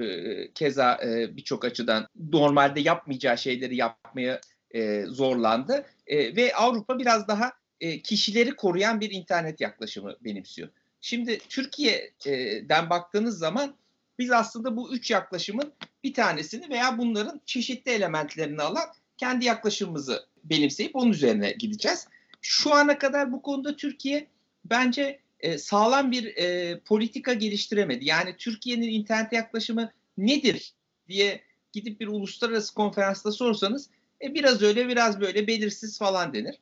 keza 0.53 1.01
e, 1.05 1.37
birçok 1.37 1.65
açıdan 1.65 2.09
normalde 2.33 2.81
yapmayacağı 2.81 3.39
şeyleri 3.39 3.77
yapmaya 3.77 4.41
e, 4.71 5.05
zorlandı. 5.07 5.87
E, 6.07 6.37
ve 6.37 6.55
Avrupa 6.55 6.99
biraz 6.99 7.29
daha 7.29 7.53
e, 7.81 8.03
kişileri 8.03 8.57
koruyan 8.57 9.01
bir 9.01 9.11
internet 9.11 9.61
yaklaşımı 9.61 10.17
benimsiyor. 10.21 10.69
Şimdi 11.01 11.39
Türkiye'den 11.39 12.91
baktığınız 12.91 13.39
zaman 13.39 13.77
biz 14.19 14.31
aslında 14.31 14.77
bu 14.77 14.95
üç 14.95 15.11
yaklaşımın 15.11 15.73
bir 16.05 16.15
tanesini 16.15 16.71
veya 16.71 16.99
bunların 16.99 17.41
çeşitli 17.47 17.91
elementlerini 17.91 18.63
alan 18.63 18.87
kendi 19.17 19.45
yaklaşımımızı 19.45 20.27
benimseyip 20.45 20.97
onun 20.97 21.11
üzerine 21.11 21.53
gideceğiz. 21.53 22.09
Şu 22.41 22.75
ana 22.75 22.99
kadar 22.99 23.33
bu 23.33 23.43
konuda 23.43 23.77
Türkiye 23.77 24.27
bence 24.65 25.21
e, 25.41 25.59
sağlam 25.59 26.11
bir 26.11 26.37
e, 26.37 26.79
politika 26.81 27.33
geliştiremedi. 27.33 28.05
Yani 28.05 28.37
Türkiye'nin 28.37 28.89
internet 28.89 29.33
yaklaşımı 29.33 29.93
nedir 30.19 30.75
diye 31.09 31.41
gidip 31.73 32.01
bir 32.01 32.07
uluslararası 32.07 32.75
konferansta 32.75 33.33
sorsanız 33.33 33.91
e, 34.23 34.35
biraz 34.35 34.63
öyle 34.63 34.89
biraz 34.89 35.21
böyle 35.21 35.47
belirsiz 35.47 35.99
falan 35.99 36.35
denir. 36.35 36.59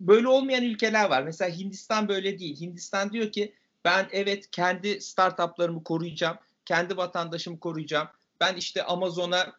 Böyle 0.00 0.28
olmayan 0.28 0.64
ülkeler 0.64 1.10
var. 1.10 1.22
Mesela 1.22 1.56
Hindistan 1.56 2.08
böyle 2.08 2.38
değil. 2.38 2.60
Hindistan 2.60 3.12
diyor 3.12 3.32
ki 3.32 3.52
ben 3.84 4.08
evet 4.12 4.50
kendi 4.50 5.00
startuplarımı 5.00 5.84
koruyacağım. 5.84 6.36
Kendi 6.66 6.96
vatandaşımı 6.96 7.60
koruyacağım. 7.60 8.08
Ben 8.40 8.56
işte 8.56 8.82
Amazon'a 8.82 9.52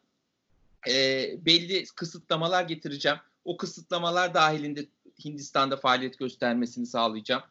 e, 0.88 0.94
belli 1.46 1.86
kısıtlamalar 1.96 2.64
getireceğim. 2.64 3.18
O 3.46 3.58
kısıtlamalar 3.58 4.34
dahilinde 4.34 4.86
Hindistan'da 5.26 5.78
faaliyet 5.78 6.20
göstermesini 6.20 6.86
sağlayacağım. 6.86 7.44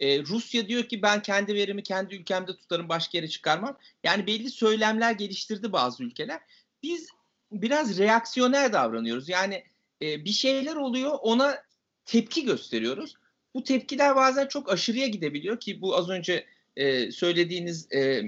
Ee, 0.00 0.22
Rusya 0.22 0.68
diyor 0.68 0.84
ki 0.84 1.02
ben 1.02 1.22
kendi 1.22 1.54
verimi 1.54 1.82
kendi 1.82 2.14
ülkemde 2.14 2.56
tutarım 2.56 2.88
başka 2.88 3.18
yere 3.18 3.28
çıkarmam. 3.28 3.78
Yani 4.04 4.26
belli 4.26 4.50
söylemler 4.50 5.12
geliştirdi 5.12 5.72
bazı 5.72 6.04
ülkeler. 6.04 6.40
Biz 6.82 7.08
biraz 7.52 7.98
reaksiyoner 7.98 8.72
davranıyoruz. 8.72 9.28
Yani 9.28 9.64
e, 10.02 10.24
bir 10.24 10.30
şeyler 10.30 10.76
oluyor 10.76 11.18
ona 11.22 11.62
tepki 12.04 12.44
gösteriyoruz. 12.44 13.14
Bu 13.54 13.64
tepkiler 13.64 14.16
bazen 14.16 14.46
çok 14.46 14.72
aşırıya 14.72 15.06
gidebiliyor 15.06 15.60
ki 15.60 15.80
bu 15.80 15.96
az 15.96 16.08
önce 16.08 16.46
e, 16.76 17.10
söylediğiniz 17.10 17.92
e, 17.92 18.22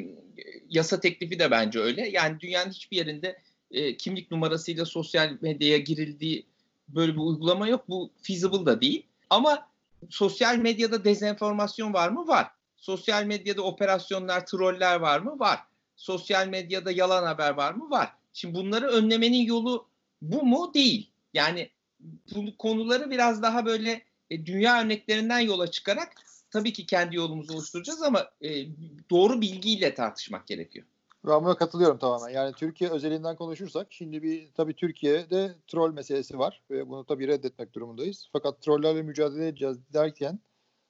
yasa 0.69 1.01
teklifi 1.01 1.39
de 1.39 1.51
bence 1.51 1.81
öyle. 1.81 2.09
Yani 2.09 2.41
dünyanın 2.41 2.71
hiçbir 2.71 2.97
yerinde 2.97 3.39
e, 3.71 3.97
kimlik 3.97 4.31
numarasıyla 4.31 4.85
sosyal 4.85 5.37
medyaya 5.41 5.79
girildiği 5.79 6.47
böyle 6.89 7.13
bir 7.13 7.21
uygulama 7.21 7.69
yok. 7.69 7.89
Bu 7.89 8.11
feasible 8.23 8.67
da 8.67 8.81
değil. 8.81 9.07
Ama 9.31 9.69
sosyal 10.09 10.57
medyada 10.57 11.05
dezenformasyon 11.05 11.95
var 11.95 12.09
mı? 12.09 12.29
Var. 12.29 12.51
Sosyal 12.77 13.25
medyada 13.25 13.63
operasyonlar, 13.63 14.47
troller 14.47 15.01
var 15.01 15.21
mı? 15.21 15.39
Var. 15.39 15.59
Sosyal 15.97 16.47
medyada 16.47 16.93
yalan 16.93 17.23
haber 17.23 17.51
var 17.51 17.73
mı? 17.73 17.91
Var. 17.91 18.13
Şimdi 18.33 18.55
bunları 18.55 18.87
önlemenin 18.87 19.45
yolu 19.47 19.87
bu 20.23 20.43
mu? 20.43 20.75
Değil. 20.75 21.11
Yani 21.35 21.71
bu 22.35 22.57
konuları 22.57 23.11
biraz 23.11 23.43
daha 23.43 23.67
böyle 23.67 24.03
e, 24.31 24.47
dünya 24.47 24.83
örneklerinden 24.83 25.41
yola 25.41 25.71
çıkarak 25.71 26.26
tabii 26.57 26.73
ki 26.73 26.87
kendi 26.87 27.17
yolumuzu 27.17 27.55
oluşturacağız 27.55 28.03
ama 28.03 28.31
e, 28.43 28.51
doğru 29.11 29.41
bilgiyle 29.41 29.95
tartışmak 29.95 30.47
gerekiyor. 30.47 30.87
Ben 31.27 31.45
buna 31.45 31.55
katılıyorum 31.55 31.99
tamamen. 31.99 32.29
Yani 32.29 32.53
Türkiye 32.53 32.91
özelinden 32.91 33.37
konuşursak 33.37 33.87
şimdi 33.91 34.23
bir 34.23 34.53
tabii 34.55 34.75
Türkiye'de 34.75 35.55
troll 35.67 35.93
meselesi 35.93 36.39
var 36.39 36.63
ve 36.71 36.89
bunu 36.89 37.05
tabii 37.05 37.29
reddetmek 37.29 37.75
durumundayız. 37.75 38.29
Fakat 38.33 38.61
trollerle 38.61 39.03
mücadele 39.03 39.49
edeceğiz 39.49 39.77
derken 39.95 40.39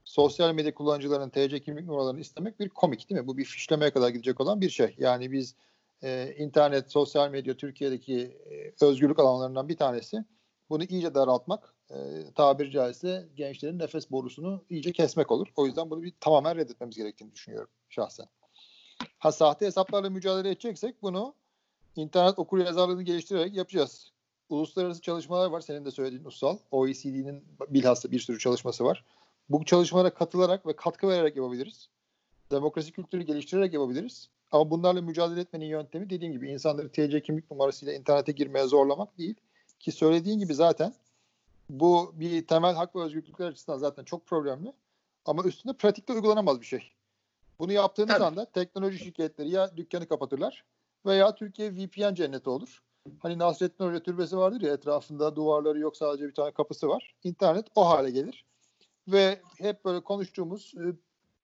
sosyal 0.05 0.55
medya 0.55 0.75
kullanıcılarının 0.75 1.31
TC 1.31 1.61
kimlik 1.61 1.87
numaralarını 1.87 2.21
istemek 2.21 2.61
bir 2.61 2.69
komik 2.69 3.11
değil 3.11 3.21
mi? 3.21 3.27
Bu 3.27 3.37
bir 3.37 3.45
fişlemeye 3.45 3.91
kadar 3.91 4.09
gidecek 4.09 4.41
olan 4.41 4.61
bir 4.61 4.71
şey. 4.71 4.95
Yani 4.99 5.33
biz 5.33 5.55
e, 6.03 6.35
internet, 6.39 6.93
sosyal 6.93 7.31
medya 7.31 7.57
Türkiye'deki 7.57 8.21
e, 8.21 8.85
özgürlük 8.85 9.19
alanlarından 9.19 9.69
bir 9.69 9.77
tanesi. 9.77 10.25
Bunu 10.71 10.85
iyice 10.85 11.15
daraltmak, 11.15 11.75
e, 11.91 11.97
tabiri 12.35 12.71
caizse 12.71 13.29
gençlerin 13.37 13.79
nefes 13.79 14.11
borusunu 14.11 14.65
iyice 14.71 14.93
kesmek 14.93 15.31
olur. 15.31 15.47
O 15.57 15.67
yüzden 15.67 15.91
bunu 15.91 16.03
bir 16.03 16.13
tamamen 16.21 16.57
reddetmemiz 16.57 16.97
gerektiğini 16.97 17.33
düşünüyorum 17.33 17.71
şahsen. 17.89 18.27
Ha 19.19 19.33
sahte 19.33 19.67
hesaplarla 19.67 20.11
mücadele 20.11 20.51
edeceksek 20.51 21.03
bunu 21.03 21.35
internet 21.97 22.39
okur 22.39 22.59
yazarlığını 22.59 23.03
geliştirerek 23.03 23.57
yapacağız. 23.57 24.13
Uluslararası 24.49 25.01
çalışmalar 25.01 25.51
var. 25.51 25.61
Senin 25.61 25.85
de 25.85 25.91
söylediğin 25.91 26.25
Ussal. 26.25 26.59
OECD'nin 26.71 27.45
bilhassa 27.69 28.11
bir 28.11 28.21
sürü 28.21 28.39
çalışması 28.39 28.85
var. 28.85 29.05
Bu 29.49 29.65
çalışmalara 29.65 30.11
katılarak 30.11 30.67
ve 30.67 30.77
katkı 30.77 31.09
vererek 31.09 31.37
yapabiliriz. 31.37 31.89
Demokrasi 32.51 32.93
kültürü 32.93 33.23
geliştirerek 33.23 33.75
yapabiliriz. 33.75 34.29
Ama 34.53 34.71
bunlarla 34.71 35.03
mücadele 35.03 35.41
etmenin 35.41 35.67
yöntemi 35.67 36.11
dediğim 36.11 36.33
gibi 36.33 36.51
insanları 36.51 36.93
TC 36.93 37.23
kimlik 37.23 37.51
numarasıyla 37.51 37.95
internete 37.95 38.33
girmeye 38.33 38.67
zorlamak 38.67 39.19
değil. 39.19 39.35
Ki 39.81 39.93
söylediğin 39.93 40.39
gibi 40.39 40.55
zaten 40.55 40.95
bu 41.71 42.13
bir 42.15 42.47
temel 42.47 42.75
hak 42.75 42.97
ve 42.97 43.01
özgürlükler 43.01 43.47
açısından 43.47 43.79
zaten 43.79 44.05
çok 44.05 44.27
problemli. 44.27 44.73
Ama 45.25 45.43
üstünde 45.43 45.77
pratikte 45.77 46.13
uygulanamaz 46.13 46.61
bir 46.61 46.67
şey. 46.67 46.93
Bunu 47.59 47.73
yaptığınız 47.73 48.09
Tabii. 48.09 48.25
anda 48.25 48.45
teknoloji 48.45 48.99
şirketleri 48.99 49.51
ya 49.51 49.77
dükkanı 49.77 50.09
kapatırlar 50.09 50.65
veya 51.07 51.35
Türkiye 51.35 51.73
VPN 51.73 52.15
cenneti 52.15 52.51
olur. 52.51 52.83
Hani 53.19 53.39
Nasrettin 53.39 53.85
Hoca 53.85 54.01
türbesi 54.01 54.37
vardır 54.37 54.61
ya 54.61 54.73
etrafında 54.73 55.37
duvarları 55.37 55.79
yok 55.79 55.97
sadece 55.97 56.29
bir 56.29 56.35
tane 56.35 56.51
kapısı 56.51 56.89
var. 56.89 57.15
İnternet 57.25 57.67
o 57.75 57.89
hale 57.89 58.11
gelir. 58.11 58.45
Ve 59.09 59.41
hep 59.59 59.85
böyle 59.85 60.01
konuştuğumuz 60.01 60.75
e, 60.77 60.95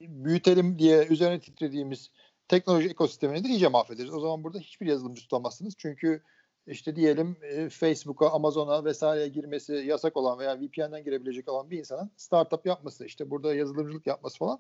büyütelim 0.01 0.79
diye 0.79 1.07
üzerine 1.07 1.41
titrediğimiz 1.41 2.11
teknoloji 2.49 2.89
ekosistemini 2.89 3.45
de 3.45 3.49
iyice 3.49 3.69
mahvederiz. 3.69 4.15
O 4.15 4.21
zaman 4.21 4.45
burada 4.45 4.59
hiçbir 4.59 4.87
yazılımcı 4.87 5.23
tutamazsınız. 5.23 5.75
Çünkü 5.79 6.23
işte 6.67 6.97
diyelim 6.97 7.37
e, 7.43 7.69
Facebook'a, 7.69 8.33
Amazon'a 8.33 8.85
vesaireye 8.85 9.29
girmesi 9.29 9.73
yasak 9.73 10.17
olan 10.17 10.39
veya 10.39 10.61
VPN'den 10.61 11.05
girebilecek 11.05 11.49
olan 11.49 11.71
bir 11.71 11.79
insanın 11.79 12.11
startup 12.17 12.67
yapması, 12.67 13.07
işte 13.07 13.31
burada 13.31 13.55
yazılımcılık 13.55 14.07
yapması 14.07 14.39
falan 14.39 14.59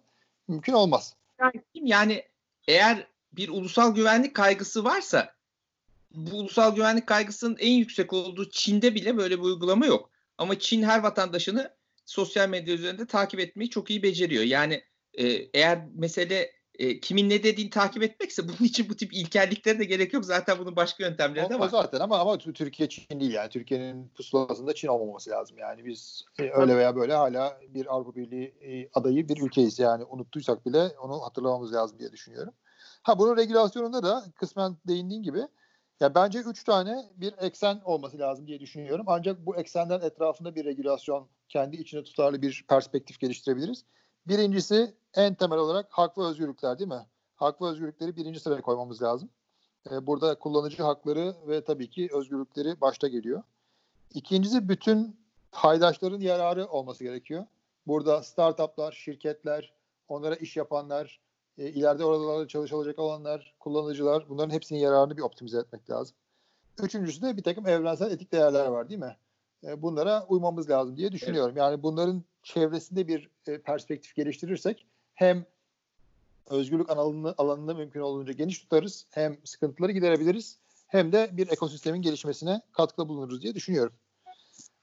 mümkün 0.48 0.72
olmaz. 0.72 1.16
Yani 1.74 2.22
eğer 2.68 3.06
bir 3.32 3.48
ulusal 3.48 3.94
güvenlik 3.94 4.34
kaygısı 4.34 4.84
varsa 4.84 5.34
bu 6.14 6.36
ulusal 6.36 6.74
güvenlik 6.74 7.06
kaygısının 7.06 7.56
en 7.60 7.72
yüksek 7.72 8.12
olduğu 8.12 8.50
Çin'de 8.50 8.94
bile 8.94 9.16
böyle 9.16 9.38
bir 9.38 9.42
uygulama 9.42 9.86
yok. 9.86 10.10
Ama 10.38 10.58
Çin 10.58 10.82
her 10.82 11.02
vatandaşını 11.02 11.74
sosyal 12.04 12.48
medya 12.48 12.74
üzerinde 12.74 13.06
takip 13.06 13.40
etmeyi 13.40 13.70
çok 13.70 13.90
iyi 13.90 14.02
beceriyor. 14.02 14.44
Yani 14.44 14.82
e, 15.14 15.24
eğer 15.32 15.82
mesele 15.94 16.52
e, 16.82 17.00
kimin 17.00 17.30
ne 17.30 17.42
dediğini 17.42 17.70
takip 17.70 18.02
etmekse 18.02 18.48
bunun 18.48 18.64
için 18.68 18.88
bu 18.88 18.96
tip 18.96 19.12
ilkelliklere 19.14 19.78
de 19.78 19.84
gerek 19.84 20.12
yok. 20.12 20.24
Zaten 20.24 20.58
bunun 20.58 20.76
başka 20.76 21.04
yöntemleri 21.04 21.50
de 21.50 21.58
var. 21.58 21.68
zaten 21.68 22.00
ama 22.00 22.18
ama 22.18 22.38
Türkiye 22.38 22.88
Çin 22.88 23.20
değil 23.20 23.32
yani. 23.32 23.48
Türkiye'nin 23.48 24.08
pusulasında 24.08 24.74
Çin 24.74 24.88
olmaması 24.88 25.30
lazım. 25.30 25.58
Yani 25.58 25.84
biz 25.84 26.24
e, 26.38 26.50
öyle 26.50 26.76
veya 26.76 26.96
böyle 26.96 27.14
hala 27.14 27.60
bir 27.68 27.94
Avrupa 27.94 28.16
Birliği 28.16 28.54
e, 28.62 28.88
adayı 28.94 29.28
bir 29.28 29.42
ülkeyiz. 29.42 29.78
Yani 29.78 30.04
unuttuysak 30.04 30.66
bile 30.66 30.88
onu 31.02 31.22
hatırlamamız 31.22 31.72
lazım 31.72 31.98
diye 31.98 32.12
düşünüyorum. 32.12 32.54
Ha 33.02 33.18
bunun 33.18 33.36
regülasyonunda 33.36 34.02
da 34.02 34.24
kısmen 34.36 34.76
değindiğin 34.88 35.22
gibi 35.22 35.40
ya 36.00 36.14
bence 36.14 36.38
üç 36.38 36.64
tane 36.64 37.04
bir 37.16 37.34
eksen 37.38 37.80
olması 37.84 38.18
lazım 38.18 38.46
diye 38.46 38.60
düşünüyorum. 38.60 39.04
Ancak 39.08 39.46
bu 39.46 39.56
eksenden 39.56 40.00
etrafında 40.00 40.54
bir 40.54 40.64
regülasyon 40.64 41.28
kendi 41.48 41.76
içine 41.76 42.02
tutarlı 42.02 42.42
bir 42.42 42.64
perspektif 42.68 43.20
geliştirebiliriz. 43.20 43.84
Birincisi 44.28 44.94
en 45.14 45.34
temel 45.34 45.58
olarak 45.58 45.86
hak 45.90 46.18
ve 46.18 46.22
özgürlükler 46.22 46.78
değil 46.78 46.90
mi? 46.90 47.06
Hak 47.36 47.62
ve 47.62 47.66
özgürlükleri 47.66 48.16
birinci 48.16 48.40
sıraya 48.40 48.60
koymamız 48.60 49.02
lazım. 49.02 49.30
Ee, 49.90 50.06
burada 50.06 50.38
kullanıcı 50.38 50.82
hakları 50.82 51.34
ve 51.48 51.64
tabii 51.64 51.90
ki 51.90 52.08
özgürlükleri 52.12 52.80
başta 52.80 53.08
geliyor. 53.08 53.42
İkincisi 54.14 54.68
bütün 54.68 55.16
paydaşların 55.52 56.20
yararı 56.20 56.66
olması 56.66 57.04
gerekiyor. 57.04 57.46
Burada 57.86 58.22
startuplar, 58.22 58.92
şirketler, 58.92 59.72
onlara 60.08 60.34
iş 60.34 60.56
yapanlar, 60.56 61.20
e, 61.58 61.68
ileride 61.68 62.04
oralarda 62.04 62.48
çalışılacak 62.48 62.98
olanlar, 62.98 63.54
kullanıcılar 63.60 64.28
bunların 64.28 64.54
hepsinin 64.54 64.80
yararını 64.80 65.16
bir 65.16 65.22
optimize 65.22 65.58
etmek 65.58 65.90
lazım. 65.90 66.16
Üçüncüsü 66.82 67.22
de 67.22 67.36
bir 67.36 67.42
takım 67.42 67.66
evrensel 67.66 68.10
etik 68.10 68.32
değerler 68.32 68.66
var 68.66 68.88
değil 68.88 69.00
mi? 69.00 69.16
E, 69.64 69.82
bunlara 69.82 70.26
uymamız 70.26 70.70
lazım 70.70 70.96
diye 70.96 71.12
düşünüyorum. 71.12 71.56
Yani 71.56 71.82
bunların 71.82 72.24
çevresinde 72.42 73.08
bir 73.08 73.30
e, 73.46 73.62
perspektif 73.62 74.14
geliştirirsek 74.14 74.86
hem 75.14 75.46
özgürlük 76.50 76.90
alanını, 76.90 77.34
alanını 77.38 77.74
mümkün 77.74 78.00
olduğunca 78.00 78.32
geniş 78.32 78.58
tutarız, 78.58 79.06
hem 79.10 79.38
sıkıntıları 79.44 79.92
giderebiliriz, 79.92 80.58
hem 80.86 81.12
de 81.12 81.30
bir 81.32 81.48
ekosistemin 81.48 82.02
gelişmesine 82.02 82.62
katkıda 82.72 83.08
bulunuruz 83.08 83.42
diye 83.42 83.54
düşünüyorum. 83.54 83.92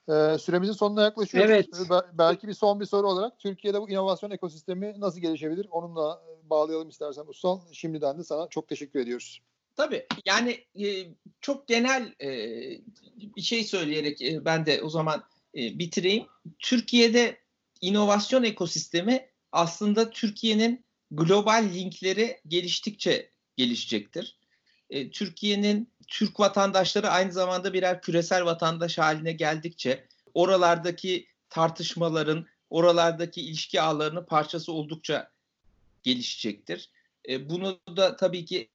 Ee, 0.10 0.38
süremizin 0.40 0.74
sonuna 0.74 1.02
yaklaşıyoruz. 1.02 1.50
Evet. 1.50 1.90
Be- 1.90 2.06
belki 2.14 2.48
bir 2.48 2.54
son 2.54 2.80
bir 2.80 2.86
soru 2.86 3.08
olarak 3.08 3.40
Türkiye'de 3.40 3.82
bu 3.82 3.90
inovasyon 3.90 4.32
ekosistemi 4.32 4.96
nasıl 4.98 5.20
gelişebilir? 5.20 5.68
Onunla 5.72 6.22
e, 6.28 6.50
bağlayalım 6.50 6.90
istersen 6.90 7.26
Ussal. 7.28 7.60
Şimdiden 7.72 8.18
de 8.18 8.24
sana 8.24 8.48
çok 8.48 8.68
teşekkür 8.68 9.00
ediyoruz. 9.00 9.42
Tabii 9.80 10.06
yani 10.26 10.66
e, 10.84 11.08
çok 11.42 11.68
genel 11.68 12.14
e, 12.22 12.30
bir 13.36 13.42
şey 13.42 13.64
söyleyerek 13.64 14.22
e, 14.22 14.46
ben 14.46 14.66
de 14.66 14.82
o 14.84 14.90
zaman 14.90 15.24
e, 15.56 15.80
bitireyim. 15.80 16.26
Türkiye'de 16.60 17.38
inovasyon 17.82 18.44
ekosistemi 18.44 19.30
aslında 19.52 20.10
Türkiye'nin 20.10 20.86
global 21.12 21.70
linkleri 21.74 22.42
geliştikçe 22.48 23.30
gelişecektir. 23.58 24.38
E, 24.90 25.12
Türkiye'nin 25.12 25.90
Türk 26.08 26.40
vatandaşları 26.40 27.10
aynı 27.10 27.32
zamanda 27.32 27.74
birer 27.74 28.02
küresel 28.02 28.46
vatandaş 28.46 28.98
haline 28.98 29.32
geldikçe 29.32 30.08
oralardaki 30.34 31.28
tartışmaların, 31.50 32.46
oralardaki 32.70 33.42
ilişki 33.42 33.82
ağlarının 33.82 34.26
parçası 34.26 34.72
oldukça 34.72 35.32
gelişecektir. 36.04 36.90
E, 37.30 37.50
bunu 37.50 37.80
da 37.98 38.16
tabii 38.16 38.46
ki 38.46 38.70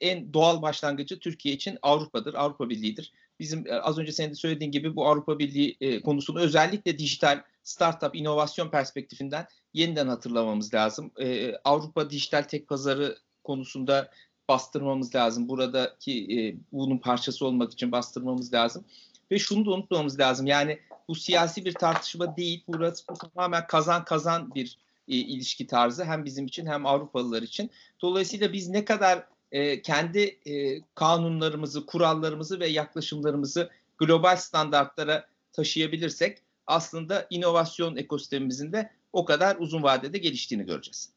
en 0.00 0.32
doğal 0.34 0.62
başlangıcı 0.62 1.18
Türkiye 1.18 1.54
için 1.54 1.78
Avrupa'dır, 1.82 2.34
Avrupa 2.34 2.70
Birliği'dir. 2.70 3.12
Bizim 3.40 3.66
e, 3.66 3.74
az 3.74 3.98
önce 3.98 4.12
senin 4.12 4.30
de 4.30 4.34
söylediğin 4.34 4.72
gibi 4.72 4.96
bu 4.96 5.08
Avrupa 5.08 5.38
Birliği 5.38 5.76
e, 5.80 6.02
konusunu 6.02 6.40
özellikle 6.40 6.98
dijital 6.98 7.42
startup 7.62 8.16
inovasyon 8.16 8.70
perspektifinden 8.70 9.46
yeniden 9.74 10.08
hatırlamamız 10.08 10.74
lazım. 10.74 11.10
E, 11.20 11.54
Avrupa 11.64 12.10
dijital 12.10 12.42
tek 12.42 12.68
pazarı 12.68 13.18
konusunda 13.44 14.10
bastırmamız 14.48 15.14
lazım. 15.14 15.48
Buradaki 15.48 16.56
bunun 16.72 16.98
parçası 16.98 17.46
olmak 17.46 17.72
için 17.72 17.92
bastırmamız 17.92 18.54
lazım. 18.54 18.84
Ve 19.30 19.38
şunu 19.38 19.66
da 19.66 19.70
unutmamamız 19.70 20.20
lazım. 20.20 20.46
Yani 20.46 20.78
bu 21.08 21.14
siyasi 21.14 21.64
bir 21.64 21.72
tartışma 21.72 22.36
değil. 22.36 22.64
Burası 22.68 23.04
bu 23.10 23.14
tamamen 23.14 23.66
kazan 23.66 24.04
kazan 24.04 24.54
bir 24.54 24.78
ilişki 25.06 25.66
tarzı 25.66 26.04
hem 26.04 26.24
bizim 26.24 26.46
için 26.46 26.66
hem 26.66 26.86
Avrupalılar 26.86 27.42
için. 27.42 27.70
Dolayısıyla 28.02 28.52
biz 28.52 28.68
ne 28.68 28.84
kadar 28.84 29.26
e, 29.52 29.82
kendi 29.82 30.38
e, 30.46 30.80
kanunlarımızı, 30.94 31.86
kurallarımızı 31.86 32.60
ve 32.60 32.66
yaklaşımlarımızı 32.66 33.70
global 33.98 34.36
standartlara 34.36 35.26
taşıyabilirsek 35.52 36.38
aslında 36.66 37.26
inovasyon 37.30 37.96
ekosistemimizin 37.96 38.72
de 38.72 38.90
o 39.12 39.24
kadar 39.24 39.56
uzun 39.56 39.82
vadede 39.82 40.18
geliştiğini 40.18 40.66
göreceğiz. 40.66 41.10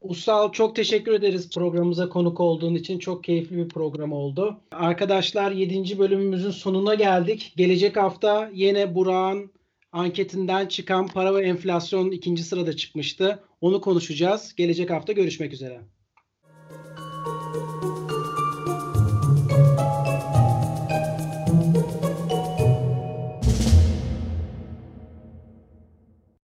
Ussal 0.00 0.52
çok 0.52 0.76
teşekkür 0.76 1.12
ederiz 1.12 1.50
programımıza 1.50 2.08
konuk 2.08 2.40
olduğun 2.40 2.74
için. 2.74 2.98
Çok 2.98 3.24
keyifli 3.24 3.56
bir 3.56 3.68
program 3.68 4.12
oldu. 4.12 4.60
Arkadaşlar 4.72 5.50
7. 5.50 5.98
bölümümüzün 5.98 6.50
sonuna 6.50 6.94
geldik. 6.94 7.52
Gelecek 7.56 7.96
hafta 7.96 8.50
yine 8.54 8.94
Burak'ın 8.94 9.50
anketinden 9.92 10.66
çıkan 10.66 11.06
para 11.06 11.34
ve 11.34 11.46
enflasyon 11.46 12.10
ikinci 12.10 12.44
sırada 12.44 12.76
çıkmıştı. 12.76 13.42
Onu 13.60 13.80
konuşacağız. 13.80 14.54
Gelecek 14.54 14.90
hafta 14.90 15.12
görüşmek 15.12 15.52
üzere. 15.52 15.80